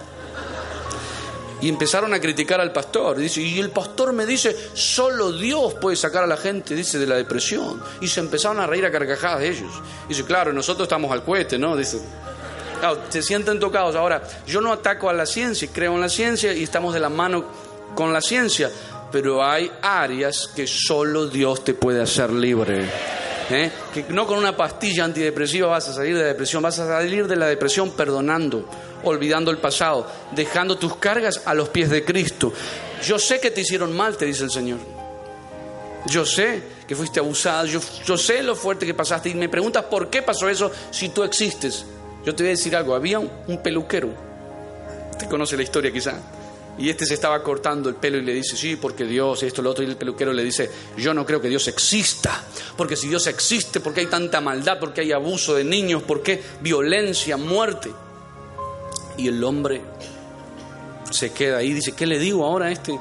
Y 1.61 1.69
empezaron 1.69 2.13
a 2.13 2.19
criticar 2.19 2.59
al 2.59 2.71
pastor. 2.71 3.17
Dice, 3.17 3.41
y 3.41 3.59
el 3.59 3.69
pastor 3.69 4.13
me 4.13 4.25
dice, 4.25 4.55
solo 4.73 5.31
Dios 5.31 5.75
puede 5.75 5.95
sacar 5.95 6.23
a 6.23 6.27
la 6.27 6.37
gente, 6.37 6.73
dice, 6.73 6.97
de 6.97 7.05
la 7.05 7.15
depresión. 7.15 7.81
Y 8.01 8.07
se 8.07 8.19
empezaron 8.19 8.59
a 8.59 8.67
reír 8.67 8.85
a 8.85 8.91
carcajadas 8.91 9.39
de 9.39 9.49
ellos. 9.49 9.71
Dice, 10.09 10.25
claro, 10.25 10.51
nosotros 10.51 10.85
estamos 10.85 11.11
al 11.11 11.23
cohete, 11.23 11.59
¿no? 11.59 11.75
Dice, 11.77 11.99
claro, 12.79 13.01
se 13.09 13.21
sienten 13.21 13.59
tocados. 13.59 13.95
Ahora, 13.95 14.23
yo 14.47 14.59
no 14.59 14.73
ataco 14.73 15.09
a 15.09 15.13
la 15.13 15.27
ciencia, 15.27 15.69
creo 15.71 15.93
en 15.93 16.01
la 16.01 16.09
ciencia 16.09 16.51
y 16.51 16.63
estamos 16.63 16.93
de 16.93 16.99
la 16.99 17.09
mano 17.09 17.45
con 17.95 18.11
la 18.11 18.21
ciencia. 18.21 18.71
Pero 19.11 19.43
hay 19.45 19.71
áreas 19.81 20.49
que 20.55 20.65
solo 20.65 21.27
Dios 21.27 21.63
te 21.63 21.75
puede 21.75 22.01
hacer 22.01 22.31
libre. 22.31 22.89
¿Eh? 23.51 23.71
Que 23.93 24.05
no 24.09 24.25
con 24.25 24.37
una 24.37 24.55
pastilla 24.55 25.05
antidepresiva 25.05 25.67
vas 25.67 25.87
a 25.89 25.93
salir 25.93 26.15
de 26.15 26.21
la 26.21 26.27
depresión, 26.27 26.63
vas 26.63 26.79
a 26.79 26.87
salir 26.87 27.27
de 27.27 27.35
la 27.35 27.47
depresión 27.47 27.91
perdonando 27.91 28.67
olvidando 29.03 29.51
el 29.51 29.57
pasado, 29.57 30.07
dejando 30.31 30.77
tus 30.77 30.95
cargas 30.97 31.41
a 31.45 31.53
los 31.53 31.69
pies 31.69 31.89
de 31.89 32.03
Cristo. 32.03 32.53
Yo 33.03 33.17
sé 33.17 33.39
que 33.39 33.51
te 33.51 33.61
hicieron 33.61 33.95
mal, 33.95 34.17
te 34.17 34.25
dice 34.25 34.43
el 34.43 34.51
Señor. 34.51 34.79
Yo 36.07 36.25
sé 36.25 36.61
que 36.87 36.95
fuiste 36.95 37.19
abusada, 37.19 37.65
yo, 37.65 37.79
yo 38.05 38.17
sé 38.17 38.41
lo 38.41 38.55
fuerte 38.55 38.85
que 38.85 38.93
pasaste 38.93 39.29
y 39.29 39.35
me 39.35 39.49
preguntas 39.49 39.85
por 39.85 40.09
qué 40.09 40.21
pasó 40.21 40.49
eso 40.49 40.71
si 40.89 41.09
tú 41.09 41.23
existes. 41.23 41.85
Yo 42.25 42.35
te 42.35 42.43
voy 42.43 42.49
a 42.49 42.51
decir 42.51 42.75
algo, 42.75 42.95
había 42.95 43.19
un, 43.19 43.29
un 43.47 43.61
peluquero, 43.61 44.09
te 45.17 45.27
conoce 45.27 45.57
la 45.57 45.63
historia 45.63 45.91
quizá, 45.91 46.19
y 46.77 46.89
este 46.89 47.05
se 47.05 47.13
estaba 47.13 47.43
cortando 47.43 47.89
el 47.89 47.95
pelo 47.95 48.17
y 48.17 48.21
le 48.21 48.33
dice, 48.33 48.55
sí, 48.55 48.75
porque 48.75 49.03
Dios, 49.03 49.43
esto, 49.43 49.61
lo 49.61 49.71
otro, 49.71 49.83
y 49.83 49.87
el 49.87 49.97
peluquero 49.97 50.33
le 50.33 50.43
dice, 50.43 50.69
yo 50.97 51.13
no 51.13 51.25
creo 51.25 51.41
que 51.41 51.49
Dios 51.49 51.67
exista, 51.67 52.43
porque 52.77 52.95
si 52.95 53.07
Dios 53.07 53.27
existe, 53.27 53.79
¿por 53.79 53.93
qué 53.93 54.01
hay 54.01 54.07
tanta 54.07 54.41
maldad? 54.41 54.79
¿Por 54.79 54.93
qué 54.93 55.01
hay 55.01 55.11
abuso 55.11 55.53
de 55.55 55.63
niños? 55.63 56.03
¿Por 56.03 56.23
qué 56.23 56.41
violencia, 56.61 57.37
muerte? 57.37 57.91
Y 59.17 59.27
el 59.27 59.43
hombre 59.43 59.81
se 61.11 61.33
queda 61.33 61.57
ahí 61.57 61.67
y 61.67 61.73
dice, 61.73 61.93
¿qué 61.93 62.05
le 62.05 62.17
digo 62.17 62.45
ahora 62.45 62.67
a 62.67 62.71
este 62.71 62.97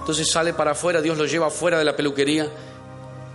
Entonces 0.00 0.30
sale 0.30 0.52
para 0.52 0.72
afuera, 0.72 1.00
Dios 1.00 1.16
lo 1.16 1.24
lleva 1.24 1.46
afuera 1.46 1.78
de 1.78 1.84
la 1.84 1.96
peluquería, 1.96 2.46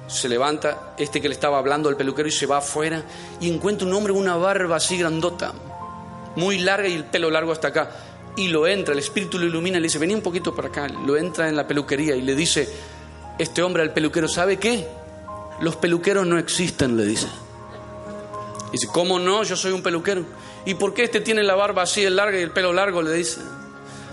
se 0.07 0.29
levanta, 0.29 0.93
este 0.97 1.19
que 1.19 1.27
le 1.27 1.33
estaba 1.33 1.57
hablando 1.57 1.89
al 1.89 1.97
peluquero 1.97 2.29
y 2.29 2.31
se 2.31 2.45
va 2.45 2.57
afuera 2.57 3.03
y 3.39 3.51
encuentra 3.51 3.87
un 3.87 3.93
hombre 3.93 4.13
con 4.13 4.21
una 4.21 4.35
barba 4.35 4.75
así 4.75 4.97
grandota, 4.97 5.53
muy 6.35 6.59
larga 6.59 6.87
y 6.87 6.93
el 6.93 7.05
pelo 7.05 7.29
largo 7.29 7.51
hasta 7.51 7.69
acá. 7.69 7.91
Y 8.35 8.47
lo 8.47 8.65
entra, 8.65 8.93
el 8.93 8.99
espíritu 8.99 9.37
lo 9.37 9.45
ilumina 9.45 9.77
y 9.77 9.81
le 9.81 9.87
dice, 9.87 9.99
vení 9.99 10.13
un 10.13 10.21
poquito 10.21 10.55
para 10.55 10.69
acá. 10.69 10.87
Lo 10.87 11.17
entra 11.17 11.49
en 11.49 11.55
la 11.55 11.67
peluquería 11.67 12.15
y 12.15 12.21
le 12.21 12.35
dice, 12.35 12.67
este 13.37 13.61
hombre 13.61 13.83
al 13.83 13.93
peluquero, 13.93 14.27
¿sabe 14.27 14.57
qué? 14.57 14.87
Los 15.59 15.75
peluqueros 15.75 16.25
no 16.25 16.37
existen, 16.37 16.97
le 16.97 17.05
dice. 17.05 17.27
Dice, 18.71 18.87
¿cómo 18.87 19.19
no? 19.19 19.43
Yo 19.43 19.55
soy 19.55 19.73
un 19.73 19.83
peluquero. 19.83 20.23
¿Y 20.65 20.75
por 20.75 20.93
qué 20.93 21.03
este 21.03 21.19
tiene 21.19 21.43
la 21.43 21.55
barba 21.55 21.83
así 21.83 22.07
larga 22.09 22.39
y 22.39 22.41
el 22.41 22.51
pelo 22.51 22.71
largo? 22.71 23.01
Le 23.01 23.13
dice. 23.13 23.41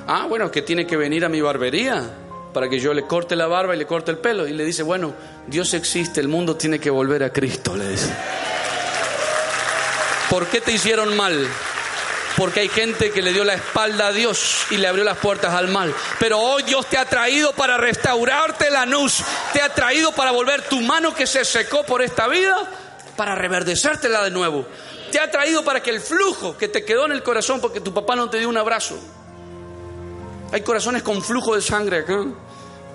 Ah, 0.07 0.27
bueno, 0.29 0.51
que 0.51 0.63
tiene 0.63 0.87
que 0.87 0.97
venir 0.97 1.25
a 1.25 1.29
mi 1.29 1.41
barbería 1.41 2.11
para 2.53 2.69
que 2.69 2.81
yo 2.81 2.95
le 2.95 3.07
corte 3.07 3.37
la 3.37 3.47
barba 3.47 3.77
y 3.77 3.79
le 3.79 3.87
corte 3.87 4.11
el 4.11 4.19
pelo. 4.19 4.49
Y 4.49 4.53
le 4.53 4.65
dice, 4.65 4.83
bueno, 4.83 5.15
Dios 5.47 5.75
existe, 5.75 6.21
el 6.21 6.29
mundo 6.29 6.57
tiene 6.57 6.81
que 6.81 6.91
volver 6.91 7.23
a 7.23 7.33
Cristo, 7.33 7.77
le 7.77 7.89
dice. 7.91 8.13
¿Por 10.31 10.47
qué 10.47 10.61
te 10.61 10.73
hicieron 10.73 11.17
mal? 11.17 11.47
Porque 12.39 12.61
hay 12.61 12.69
gente 12.69 13.11
que 13.11 13.21
le 13.21 13.33
dio 13.33 13.43
la 13.43 13.55
espalda 13.55 14.07
a 14.07 14.13
Dios 14.13 14.67
y 14.71 14.77
le 14.77 14.87
abrió 14.87 15.03
las 15.03 15.19
puertas 15.19 15.53
al 15.53 15.67
mal. 15.67 15.93
Pero 16.21 16.39
hoy 16.39 16.63
Dios 16.63 16.87
te 16.87 16.97
ha 16.97 17.05
traído 17.05 17.53
para 17.53 17.77
restaurarte 17.77 18.71
la 18.71 18.87
luz. 18.87 19.25
Te 19.53 19.61
ha 19.61 19.75
traído 19.75 20.13
para 20.13 20.31
volver 20.31 20.63
tu 20.69 20.81
mano 20.81 21.13
que 21.13 21.27
se 21.27 21.45
secó 21.45 21.83
por 21.83 22.01
esta 22.01 22.29
vida, 22.29 22.57
para 23.17 23.35
reverdecértela 23.35 24.23
de 24.23 24.31
nuevo. 24.31 24.65
Te 25.11 25.19
ha 25.19 25.29
traído 25.29 25.65
para 25.65 25.83
que 25.83 25.91
el 25.91 26.01
flujo 26.01 26.57
que 26.57 26.69
te 26.69 26.85
quedó 26.85 27.07
en 27.07 27.13
el 27.13 27.25
corazón 27.25 27.61
porque 27.61 27.81
tu 27.81 27.93
papá 27.93 28.15
no 28.15 28.31
te 28.31 28.39
dio 28.39 28.49
un 28.49 28.57
abrazo. 28.57 28.97
Hay 30.53 30.61
corazones 30.61 31.03
con 31.03 31.21
flujo 31.21 31.57
de 31.57 31.61
sangre 31.61 31.99
acá. 31.99 32.25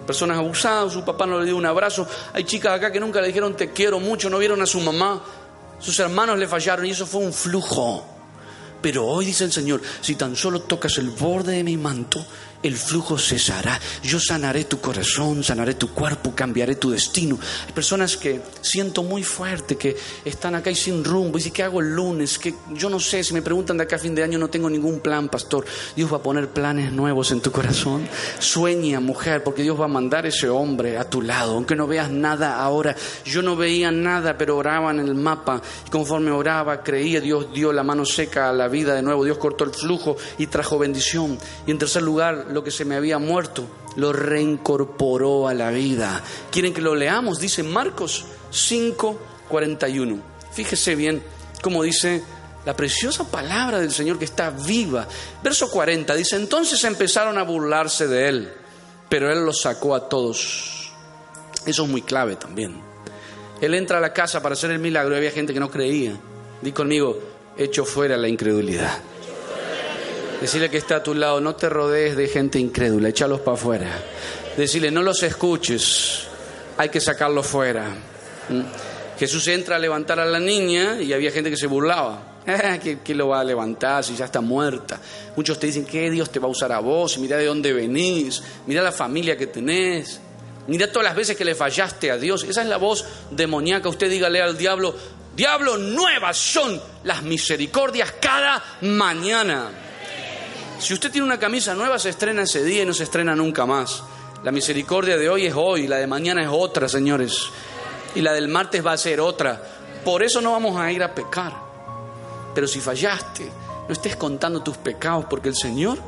Personas 0.08 0.38
abusadas, 0.38 0.94
su 0.94 1.04
papá 1.04 1.26
no 1.26 1.38
le 1.40 1.46
dio 1.46 1.58
un 1.58 1.66
abrazo. 1.66 2.08
Hay 2.32 2.46
chicas 2.46 2.72
acá 2.72 2.94
que 2.94 3.00
nunca 3.02 3.20
le 3.20 3.28
dijeron 3.28 3.58
te 3.58 3.74
quiero 3.74 4.00
mucho, 4.00 4.30
no 4.30 4.38
vieron 4.38 4.62
a 4.62 4.66
su 4.66 4.80
mamá. 4.80 5.22
Sus 5.80 6.00
hermanos 6.00 6.40
le 6.40 6.48
fallaron 6.48 6.86
y 6.86 6.92
eso 6.92 7.06
fue 7.06 7.20
un 7.20 7.34
flujo. 7.34 8.13
Pero 8.84 9.06
hoy 9.06 9.26
dice 9.26 9.46
el 9.46 9.54
Señor, 9.54 9.82
si 10.02 10.16
tan 10.16 10.36
solo 10.36 10.60
tocas 10.60 10.98
el 10.98 11.10
borde 11.10 11.54
de 11.54 11.64
mi 11.64 11.78
manto, 11.78 12.24
el 12.64 12.78
flujo 12.78 13.18
cesará. 13.18 13.80
Yo 14.02 14.20
sanaré 14.20 14.64
tu 14.64 14.80
corazón, 14.80 15.44
sanaré 15.44 15.76
tu 15.76 15.94
cuerpo, 15.94 16.34
cambiaré 16.34 16.76
tu 16.76 16.90
destino. 16.90 17.38
Hay 17.68 17.74
personas 17.74 18.18
que 18.18 18.42
siento 18.62 19.04
muy 19.04 19.24
fuerte, 19.24 19.76
que 19.76 19.96
están 20.26 20.56
acá 20.56 20.72
y 20.72 20.76
sin 20.76 21.04
rumbo. 21.04 21.38
Y 21.38 21.40
dicen, 21.40 21.54
¿qué 21.54 21.64
hago 21.64 21.82
el 21.82 21.94
lunes? 21.94 22.40
Que 22.40 22.54
yo 22.74 22.90
no 22.90 23.00
sé, 23.00 23.24
si 23.24 23.34
me 23.34 23.42
preguntan 23.42 23.78
de 23.78 23.84
acá 23.84 23.98
a 23.98 24.00
fin 24.00 24.16
de 24.16 24.24
año, 24.24 24.40
no 24.40 24.50
tengo 24.50 24.70
ningún 24.70 25.02
plan, 25.02 25.30
pastor. 25.30 25.66
Dios 25.96 26.12
va 26.12 26.18
a 26.18 26.24
poner 26.24 26.50
planes 26.50 26.92
nuevos 26.92 27.32
en 27.32 27.42
tu 27.42 27.52
corazón. 27.52 28.08
Sueña, 28.40 29.00
mujer, 29.00 29.44
porque 29.44 29.64
Dios 29.64 29.80
va 29.80 29.86
a 29.86 29.90
mandar 29.90 30.26
ese 30.26 30.50
hombre 30.50 30.98
a 30.98 31.10
tu 31.10 31.22
lado. 31.22 31.56
Aunque 31.56 31.76
no 31.76 31.86
veas 31.86 32.10
nada 32.10 32.62
ahora. 32.62 32.96
Yo 33.26 33.42
no 33.42 33.56
veía 33.56 33.92
nada, 33.92 34.38
pero 34.38 34.58
oraba 34.58 34.92
en 34.92 35.00
el 35.00 35.16
mapa. 35.16 35.62
Y 35.86 35.90
conforme 35.90 36.32
oraba, 36.32 36.82
creía, 36.82 37.20
Dios 37.20 37.54
dio 37.54 37.74
la 37.74 37.84
mano 37.84 38.06
seca 38.06 38.50
a 38.50 38.54
la 38.54 38.70
vida 38.70 38.96
de 38.96 39.02
nuevo. 39.02 39.26
Dios 39.26 39.38
cortó 39.38 39.66
el 39.66 39.72
flujo 39.72 40.16
y 40.38 40.48
trajo 40.48 40.80
bendición. 40.80 41.38
Y 41.68 41.72
en 41.72 41.78
tercer 41.78 42.04
lugar, 42.04 42.53
lo 42.54 42.64
que 42.64 42.72
se 42.72 42.86
me 42.86 42.96
había 42.96 43.18
muerto, 43.18 43.66
lo 43.96 44.14
reincorporó 44.14 45.48
a 45.48 45.54
la 45.54 45.72
vida. 45.72 46.24
¿Quieren 46.52 46.74
que 46.74 46.82
lo 46.82 46.96
leamos? 46.96 47.40
Dice 47.40 47.64
Marcos 47.64 48.26
5, 48.52 49.20
41. 49.50 50.20
Fíjese 50.52 50.96
bien 50.96 51.24
cómo 51.62 51.84
dice 51.84 52.24
la 52.66 52.76
preciosa 52.76 53.30
palabra 53.30 53.80
del 53.80 53.92
Señor 53.92 54.18
que 54.18 54.26
está 54.26 54.50
viva. 54.50 55.08
Verso 55.44 55.70
40 55.70 56.16
dice, 56.16 56.36
entonces 56.36 56.84
empezaron 56.84 57.38
a 57.38 57.44
burlarse 57.44 58.08
de 58.08 58.30
él, 58.30 58.54
pero 59.10 59.32
él 59.32 59.46
los 59.46 59.62
sacó 59.62 59.96
a 59.96 60.08
todos. 60.08 60.92
Eso 61.66 61.84
es 61.84 61.90
muy 61.90 62.02
clave 62.02 62.36
también. 62.36 62.82
Él 63.62 63.74
entra 63.74 63.98
a 63.98 64.02
la 64.02 64.14
casa 64.14 64.42
para 64.42 64.54
hacer 64.54 64.72
el 64.72 64.80
milagro 64.80 65.14
y 65.14 65.18
había 65.18 65.32
gente 65.32 65.54
que 65.54 65.60
no 65.60 65.72
creía. 65.72 66.20
Di 66.62 66.72
conmigo, 66.72 67.20
hecho 67.58 67.86
fuera 67.86 68.18
la 68.18 68.28
incredulidad. 68.28 69.00
Decirle 70.42 70.70
que 70.70 70.78
está 70.78 70.98
a 70.98 71.04
tu 71.04 71.14
lado, 71.14 71.40
no 71.40 71.56
te 71.56 71.70
rodees 71.70 72.16
de 72.16 72.28
gente 72.28 72.60
incrédula, 72.60 73.10
échalos 73.10 73.40
para 73.42 73.56
afuera. 73.56 73.92
Decirle, 74.58 74.92
no 74.92 75.02
los 75.02 75.24
escuches, 75.24 76.28
hay 76.78 76.90
que 76.90 77.00
sacarlos 77.00 77.48
fuera. 77.48 77.90
¿Mm? 78.50 78.62
Jesús 79.18 79.48
entra 79.48 79.78
a 79.78 79.80
levantar 79.80 80.20
a 80.20 80.26
la 80.26 80.40
niña 80.40 81.02
y 81.02 81.14
había 81.14 81.32
gente 81.32 81.50
que 81.50 81.58
se 81.58 81.68
burlaba. 81.68 82.34
¿Qué, 83.04 83.16
lo 83.16 83.30
va 83.30 83.40
a 83.40 83.44
levantar 83.44 84.04
si 84.04 84.16
ya 84.16 84.26
está 84.26 84.42
muerta? 84.42 85.00
Muchos 85.36 85.58
te 85.60 85.68
dicen 85.68 85.86
que 85.86 86.10
Dios 86.10 86.30
te 86.30 86.40
va 86.40 86.48
a 86.48 86.52
usar 86.52 86.72
a 86.72 86.80
vos, 86.80 87.18
mira 87.18 87.38
de 87.38 87.46
dónde 87.46 87.72
venís, 87.72 88.44
mira 88.68 88.82
la 88.82 88.92
familia 88.92 89.38
que 89.38 89.48
tenés, 89.48 90.20
mira 90.68 90.92
todas 90.92 91.06
las 91.06 91.16
veces 91.16 91.38
que 91.38 91.46
le 91.46 91.56
fallaste 91.56 92.12
a 92.12 92.18
Dios. 92.18 92.44
Esa 92.44 92.64
es 92.64 92.68
la 92.68 92.78
voz 92.78 93.06
demoníaca. 93.32 93.88
Usted 93.88 94.10
dígale 94.10 94.42
al 94.42 94.58
diablo, 94.58 94.94
diablo, 95.36 95.78
nuevas 95.78 96.38
son 96.38 96.82
las 97.04 97.24
misericordias 97.24 98.14
cada 98.20 98.62
mañana. 98.82 99.83
Si 100.84 100.94
usted 100.94 101.14
tiene 101.14 101.26
una 101.26 101.40
camisa 101.40 101.74
nueva, 101.74 101.98
se 101.98 102.10
estrena 102.10 102.42
ese 102.42 102.62
día 102.62 102.84
y 102.84 102.86
no 102.86 102.94
se 102.94 103.04
estrena 103.04 103.34
nunca 103.34 103.66
más. 103.66 104.04
La 104.44 104.52
misericordia 104.52 105.18
de 105.18 105.30
hoy 105.30 105.46
es 105.46 105.54
hoy, 105.56 105.88
la 105.88 105.96
de 105.96 106.08
mañana 106.08 106.42
es 106.42 106.50
otra, 106.52 106.90
señores. 106.90 107.48
Y 108.16 108.20
la 108.20 108.34
del 108.34 108.50
martes 108.50 108.86
va 108.86 108.92
a 108.92 108.98
ser 108.98 109.22
otra. 109.22 109.64
Por 110.04 110.24
eso 110.24 110.42
no 110.42 110.52
vamos 110.52 110.78
a 110.78 110.92
ir 110.92 111.02
a 111.02 111.16
pecar. 111.16 111.54
Pero 112.54 112.68
si 112.68 112.82
fallaste, 112.82 113.50
no 113.88 113.94
estés 113.94 114.18
contando 114.18 114.62
tus 114.62 114.76
pecados 114.76 115.24
porque 115.30 115.48
el 115.48 115.56
Señor 115.56 116.00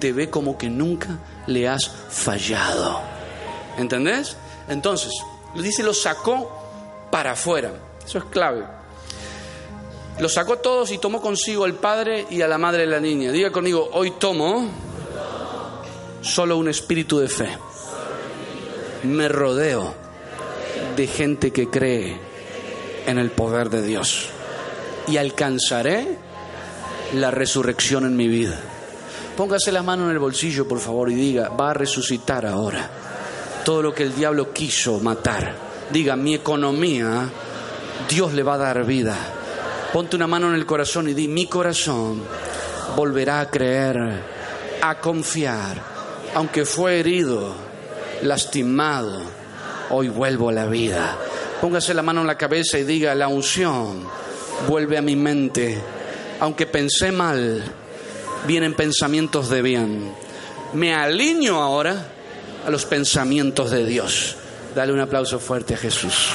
te 0.00 0.14
ve 0.14 0.30
como 0.30 0.56
que 0.56 0.70
nunca 0.70 1.10
le 1.46 1.68
has 1.68 1.86
fallado. 2.08 3.02
¿Entendés? 3.76 4.34
Entonces, 4.66 5.12
dice, 5.54 5.82
lo 5.82 5.92
sacó 5.92 7.08
para 7.10 7.32
afuera. 7.32 7.74
Eso 8.02 8.16
es 8.16 8.24
clave. 8.24 8.64
Los 10.18 10.34
sacó 10.34 10.58
todos 10.58 10.92
y 10.92 10.98
tomó 10.98 11.20
consigo 11.20 11.64
al 11.64 11.74
padre 11.74 12.26
y 12.30 12.42
a 12.42 12.48
la 12.48 12.58
madre 12.58 12.82
de 12.82 12.88
la 12.88 13.00
niña. 13.00 13.32
Diga 13.32 13.50
conmigo, 13.50 13.88
hoy 13.92 14.12
tomo 14.18 14.68
solo 16.20 16.56
un 16.58 16.68
espíritu 16.68 17.18
de 17.18 17.28
fe. 17.28 17.48
Me 19.04 19.28
rodeo 19.28 19.94
de 20.96 21.06
gente 21.06 21.50
que 21.50 21.68
cree 21.68 22.20
en 23.06 23.18
el 23.18 23.30
poder 23.30 23.70
de 23.70 23.82
Dios. 23.82 24.28
Y 25.08 25.16
alcanzaré 25.16 26.18
la 27.14 27.30
resurrección 27.30 28.04
en 28.04 28.14
mi 28.14 28.28
vida. 28.28 28.60
Póngase 29.36 29.72
la 29.72 29.82
mano 29.82 30.04
en 30.04 30.10
el 30.10 30.18
bolsillo, 30.18 30.68
por 30.68 30.78
favor, 30.78 31.10
y 31.10 31.14
diga, 31.14 31.48
va 31.48 31.70
a 31.70 31.74
resucitar 31.74 32.46
ahora. 32.46 32.88
Todo 33.64 33.82
lo 33.82 33.94
que 33.94 34.04
el 34.04 34.14
diablo 34.14 34.52
quiso 34.52 35.00
matar. 35.00 35.54
Diga, 35.90 36.14
mi 36.16 36.34
economía, 36.34 37.28
Dios 38.08 38.34
le 38.34 38.42
va 38.42 38.54
a 38.54 38.58
dar 38.58 38.84
vida 38.84 39.16
Ponte 39.92 40.16
una 40.16 40.26
mano 40.26 40.48
en 40.48 40.54
el 40.54 40.64
corazón 40.64 41.10
y 41.10 41.14
di, 41.14 41.28
mi 41.28 41.46
corazón 41.46 42.22
volverá 42.96 43.40
a 43.40 43.50
creer, 43.50 44.22
a 44.80 44.94
confiar, 44.98 45.82
aunque 46.34 46.64
fue 46.64 46.98
herido, 46.98 47.54
lastimado, 48.22 49.20
hoy 49.90 50.08
vuelvo 50.08 50.48
a 50.48 50.52
la 50.52 50.64
vida. 50.64 51.18
Póngase 51.60 51.92
la 51.92 52.02
mano 52.02 52.22
en 52.22 52.26
la 52.26 52.38
cabeza 52.38 52.78
y 52.78 52.84
diga, 52.84 53.14
la 53.14 53.28
unción 53.28 54.08
vuelve 54.66 54.96
a 54.96 55.02
mi 55.02 55.14
mente, 55.14 55.78
aunque 56.40 56.66
pensé 56.66 57.12
mal, 57.12 57.62
vienen 58.46 58.72
pensamientos 58.72 59.50
de 59.50 59.60
bien. 59.60 60.14
Me 60.72 60.94
alineo 60.94 61.60
ahora 61.60 62.06
a 62.66 62.70
los 62.70 62.86
pensamientos 62.86 63.70
de 63.70 63.84
Dios. 63.84 64.36
Dale 64.74 64.90
un 64.90 65.00
aplauso 65.00 65.38
fuerte 65.38 65.74
a 65.74 65.76
Jesús. 65.76 66.30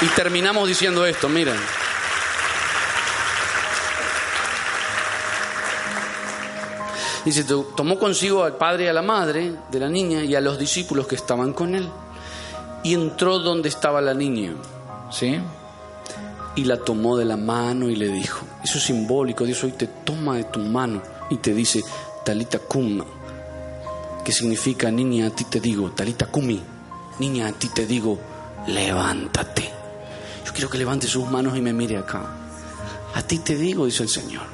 Y 0.00 0.06
terminamos 0.06 0.66
diciendo 0.66 1.04
esto, 1.04 1.28
miren. 1.28 1.81
Dice, 7.24 7.44
tomó 7.76 7.98
consigo 7.98 8.42
al 8.42 8.56
padre 8.56 8.84
y 8.84 8.88
a 8.88 8.92
la 8.92 9.02
madre 9.02 9.54
de 9.70 9.78
la 9.78 9.88
niña 9.88 10.24
y 10.24 10.34
a 10.34 10.40
los 10.40 10.58
discípulos 10.58 11.06
que 11.06 11.14
estaban 11.14 11.52
con 11.52 11.74
él. 11.76 11.88
Y 12.82 12.94
entró 12.94 13.38
donde 13.38 13.68
estaba 13.68 14.00
la 14.00 14.12
niña. 14.12 14.54
¿Sí? 15.10 15.38
Y 16.56 16.64
la 16.64 16.78
tomó 16.78 17.16
de 17.16 17.24
la 17.24 17.36
mano 17.36 17.88
y 17.88 17.94
le 17.94 18.08
dijo, 18.08 18.44
eso 18.64 18.78
es 18.78 18.84
simbólico, 18.84 19.44
Dios 19.44 19.62
hoy 19.62 19.72
te 19.72 19.86
toma 19.86 20.36
de 20.36 20.44
tu 20.44 20.58
mano 20.58 21.00
y 21.30 21.36
te 21.36 21.54
dice, 21.54 21.82
talita 22.24 22.58
cum, 22.58 23.02
que 24.24 24.32
significa, 24.32 24.90
niña, 24.90 25.28
a 25.28 25.30
ti 25.30 25.44
te 25.44 25.60
digo, 25.60 25.90
talita 25.92 26.26
kumi, 26.26 26.60
niña, 27.20 27.46
a 27.46 27.52
ti 27.52 27.68
te 27.68 27.86
digo, 27.86 28.18
levántate. 28.66 29.70
Yo 30.44 30.52
quiero 30.52 30.68
que 30.68 30.76
levante 30.76 31.06
sus 31.06 31.30
manos 31.30 31.56
y 31.56 31.62
me 31.62 31.72
mire 31.72 31.96
acá. 31.96 32.22
A 33.14 33.22
ti 33.22 33.38
te 33.38 33.56
digo, 33.56 33.86
dice 33.86 34.02
el 34.02 34.10
Señor, 34.10 34.44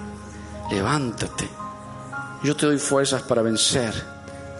levántate 0.71 1.49
yo 2.43 2.57
te 2.57 2.67
doy 2.67 2.79
fuerzas 2.79 3.23
para 3.23 3.43
vencer 3.43 4.18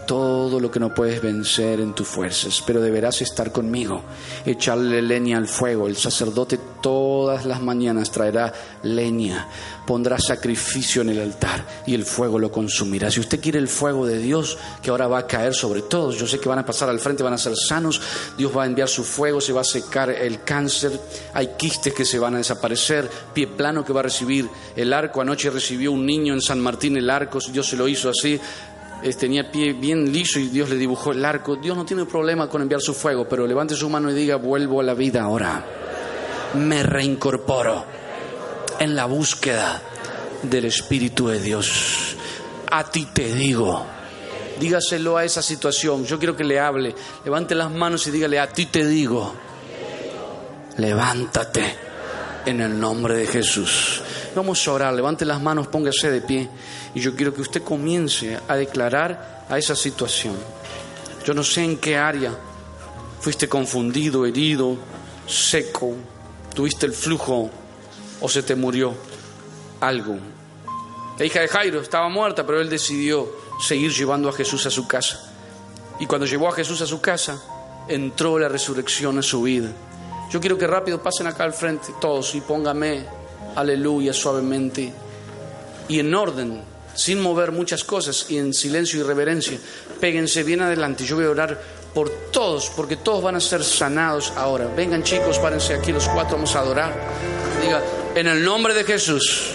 todo 0.09 0.59
lo 0.59 0.71
que 0.71 0.79
no 0.79 0.91
puedes 0.91 1.21
vencer 1.21 1.79
en 1.79 1.93
tus 1.93 2.07
fuerzas, 2.07 2.63
pero 2.65 2.81
deberás 2.81 3.21
estar 3.21 3.51
conmigo, 3.51 4.01
echarle 4.43 5.03
leña 5.03 5.37
al 5.37 5.47
fuego. 5.47 5.85
El 5.85 5.97
sacerdote 5.97 6.59
todas 6.81 7.45
las 7.45 7.61
mañanas 7.61 8.09
traerá 8.09 8.51
leña, 8.81 9.47
pondrá 9.85 10.17
sacrificio 10.17 11.03
en 11.03 11.09
el 11.09 11.19
altar 11.21 11.63
y 11.85 11.93
el 11.93 12.05
fuego 12.05 12.39
lo 12.39 12.51
consumirá. 12.51 13.11
Si 13.11 13.19
usted 13.19 13.39
quiere 13.39 13.59
el 13.59 13.67
fuego 13.67 14.07
de 14.07 14.17
Dios, 14.17 14.57
que 14.81 14.89
ahora 14.89 15.07
va 15.07 15.19
a 15.19 15.27
caer 15.27 15.53
sobre 15.53 15.83
todos, 15.83 16.17
yo 16.17 16.25
sé 16.25 16.39
que 16.39 16.49
van 16.49 16.57
a 16.57 16.65
pasar 16.65 16.89
al 16.89 16.99
frente, 16.99 17.21
van 17.21 17.33
a 17.33 17.37
ser 17.37 17.55
sanos, 17.55 18.01
Dios 18.35 18.51
va 18.57 18.63
a 18.63 18.65
enviar 18.65 18.89
su 18.89 19.03
fuego, 19.03 19.39
se 19.39 19.53
va 19.53 19.61
a 19.61 19.63
secar 19.65 20.09
el 20.09 20.43
cáncer, 20.43 20.99
hay 21.35 21.51
quistes 21.55 21.93
que 21.93 22.03
se 22.03 22.17
van 22.17 22.33
a 22.33 22.39
desaparecer, 22.39 23.07
pie 23.31 23.45
plano 23.45 23.85
que 23.85 23.93
va 23.93 23.99
a 23.99 24.03
recibir 24.03 24.49
el 24.75 24.91
arco. 24.91 25.21
Anoche 25.21 25.51
recibió 25.51 25.91
un 25.91 26.03
niño 26.03 26.33
en 26.33 26.41
San 26.41 26.59
Martín 26.59 26.97
el 26.97 27.11
arco, 27.11 27.37
Dios 27.51 27.67
se 27.67 27.77
lo 27.77 27.87
hizo 27.87 28.09
así, 28.09 28.39
tenía 29.17 29.49
pie 29.51 29.73
bien 29.73 30.11
liso 30.11 30.39
y 30.39 30.49
Dios 30.49 30.69
le 30.69 30.75
dibujó 30.75 31.11
el 31.11 31.23
arco. 31.23 31.55
Dios 31.55 31.75
no 31.75 31.85
tiene 31.85 32.05
problema 32.05 32.49
con 32.49 32.61
enviar 32.61 32.81
su 32.81 32.93
fuego, 32.93 33.27
pero 33.27 33.47
levante 33.47 33.75
su 33.75 33.89
mano 33.89 34.11
y 34.11 34.13
diga, 34.13 34.35
vuelvo 34.35 34.81
a 34.81 34.83
la 34.83 34.93
vida 34.93 35.23
ahora. 35.23 35.65
Me 36.55 36.83
reincorporo 36.83 37.85
en 38.79 38.95
la 38.95 39.05
búsqueda 39.05 39.81
del 40.43 40.65
Espíritu 40.65 41.27
de 41.27 41.39
Dios. 41.39 42.15
A 42.71 42.89
ti 42.89 43.07
te 43.13 43.33
digo, 43.33 43.85
dígaselo 44.59 45.17
a 45.17 45.23
esa 45.23 45.41
situación. 45.41 46.05
Yo 46.05 46.19
quiero 46.19 46.35
que 46.35 46.43
le 46.43 46.59
hable. 46.59 46.93
Levante 47.23 47.55
las 47.55 47.71
manos 47.71 48.05
y 48.07 48.11
dígale, 48.11 48.39
a 48.39 48.47
ti 48.47 48.65
te 48.67 48.85
digo, 48.85 49.33
levántate 50.77 51.88
en 52.45 52.61
el 52.61 52.79
nombre 52.79 53.15
de 53.15 53.27
Jesús. 53.27 54.01
Vamos 54.35 54.67
a 54.67 54.71
orar, 54.71 54.93
levante 54.93 55.25
las 55.25 55.41
manos, 55.41 55.67
póngase 55.67 56.11
de 56.11 56.21
pie 56.21 56.49
y 56.93 56.99
yo 56.99 57.15
quiero 57.15 57.33
que 57.33 57.41
usted 57.41 57.63
comience 57.63 58.39
a 58.47 58.55
declarar 58.55 59.45
a 59.49 59.57
esa 59.57 59.75
situación. 59.75 60.35
Yo 61.25 61.33
no 61.33 61.43
sé 61.43 61.63
en 61.63 61.77
qué 61.77 61.97
área 61.97 62.37
fuiste 63.19 63.47
confundido, 63.49 64.25
herido, 64.25 64.77
seco, 65.27 65.93
tuviste 66.53 66.85
el 66.85 66.93
flujo 66.93 67.49
o 68.21 68.29
se 68.29 68.43
te 68.43 68.55
murió 68.55 68.93
algo. 69.81 70.17
La 71.17 71.25
hija 71.25 71.41
de 71.41 71.47
Jairo 71.47 71.81
estaba 71.81 72.07
muerta, 72.09 72.45
pero 72.45 72.61
él 72.61 72.69
decidió 72.69 73.29
seguir 73.61 73.91
llevando 73.91 74.29
a 74.29 74.33
Jesús 74.33 74.65
a 74.65 74.69
su 74.69 74.87
casa. 74.87 75.33
Y 75.99 76.05
cuando 76.05 76.25
llevó 76.25 76.47
a 76.47 76.53
Jesús 76.53 76.81
a 76.81 76.85
su 76.85 77.01
casa, 77.01 77.41
entró 77.89 78.39
la 78.39 78.47
resurrección 78.47 79.17
en 79.17 79.23
su 79.23 79.41
vida. 79.41 79.69
Yo 80.29 80.39
quiero 80.39 80.57
que 80.57 80.67
rápido 80.67 81.01
pasen 81.01 81.27
acá 81.27 81.43
al 81.43 81.53
frente 81.53 81.87
todos 81.99 82.35
y 82.35 82.41
póngame 82.41 83.03
aleluya 83.55 84.13
suavemente 84.13 84.93
y 85.87 85.99
en 85.99 86.13
orden, 86.13 86.61
sin 86.93 87.19
mover 87.19 87.51
muchas 87.51 87.83
cosas 87.83 88.27
y 88.29 88.37
en 88.37 88.53
silencio 88.53 88.99
y 88.99 89.03
reverencia. 89.03 89.57
Péguense 89.99 90.43
bien 90.43 90.61
adelante. 90.61 91.03
Yo 91.03 91.15
voy 91.15 91.25
a 91.25 91.31
orar 91.31 91.59
por 91.93 92.09
todos, 92.31 92.71
porque 92.75 92.97
todos 92.97 93.23
van 93.23 93.35
a 93.35 93.39
ser 93.39 93.63
sanados 93.63 94.31
ahora. 94.35 94.67
Vengan 94.75 95.03
chicos, 95.03 95.39
párense 95.39 95.73
aquí 95.73 95.91
los 95.91 96.07
cuatro, 96.07 96.35
vamos 96.35 96.55
a 96.55 96.59
adorar. 96.59 96.93
Diga, 97.61 97.81
en 98.15 98.27
el 98.27 98.43
nombre 98.43 98.75
de 98.75 98.83
Jesús, 98.83 99.51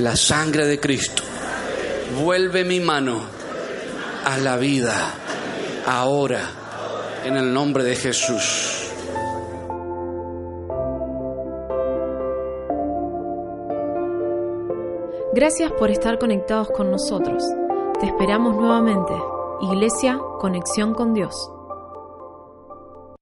la 0.00 0.16
sangre 0.16 0.66
de 0.66 0.80
Cristo, 0.80 1.22
vuelve 2.20 2.64
mi 2.64 2.80
mano 2.80 3.22
a 4.24 4.36
la 4.38 4.56
vida 4.56 5.14
ahora, 5.86 6.50
en 7.24 7.36
el 7.36 7.52
nombre 7.52 7.84
de 7.84 7.94
Jesús. 7.94 8.81
Gracias 15.34 15.72
por 15.72 15.90
estar 15.90 16.18
conectados 16.18 16.68
con 16.72 16.90
nosotros. 16.90 17.42
Te 18.00 18.06
esperamos 18.06 18.54
nuevamente. 18.54 19.14
Iglesia, 19.62 20.20
conexión 20.38 20.92
con 20.92 21.14
Dios. 21.14 21.50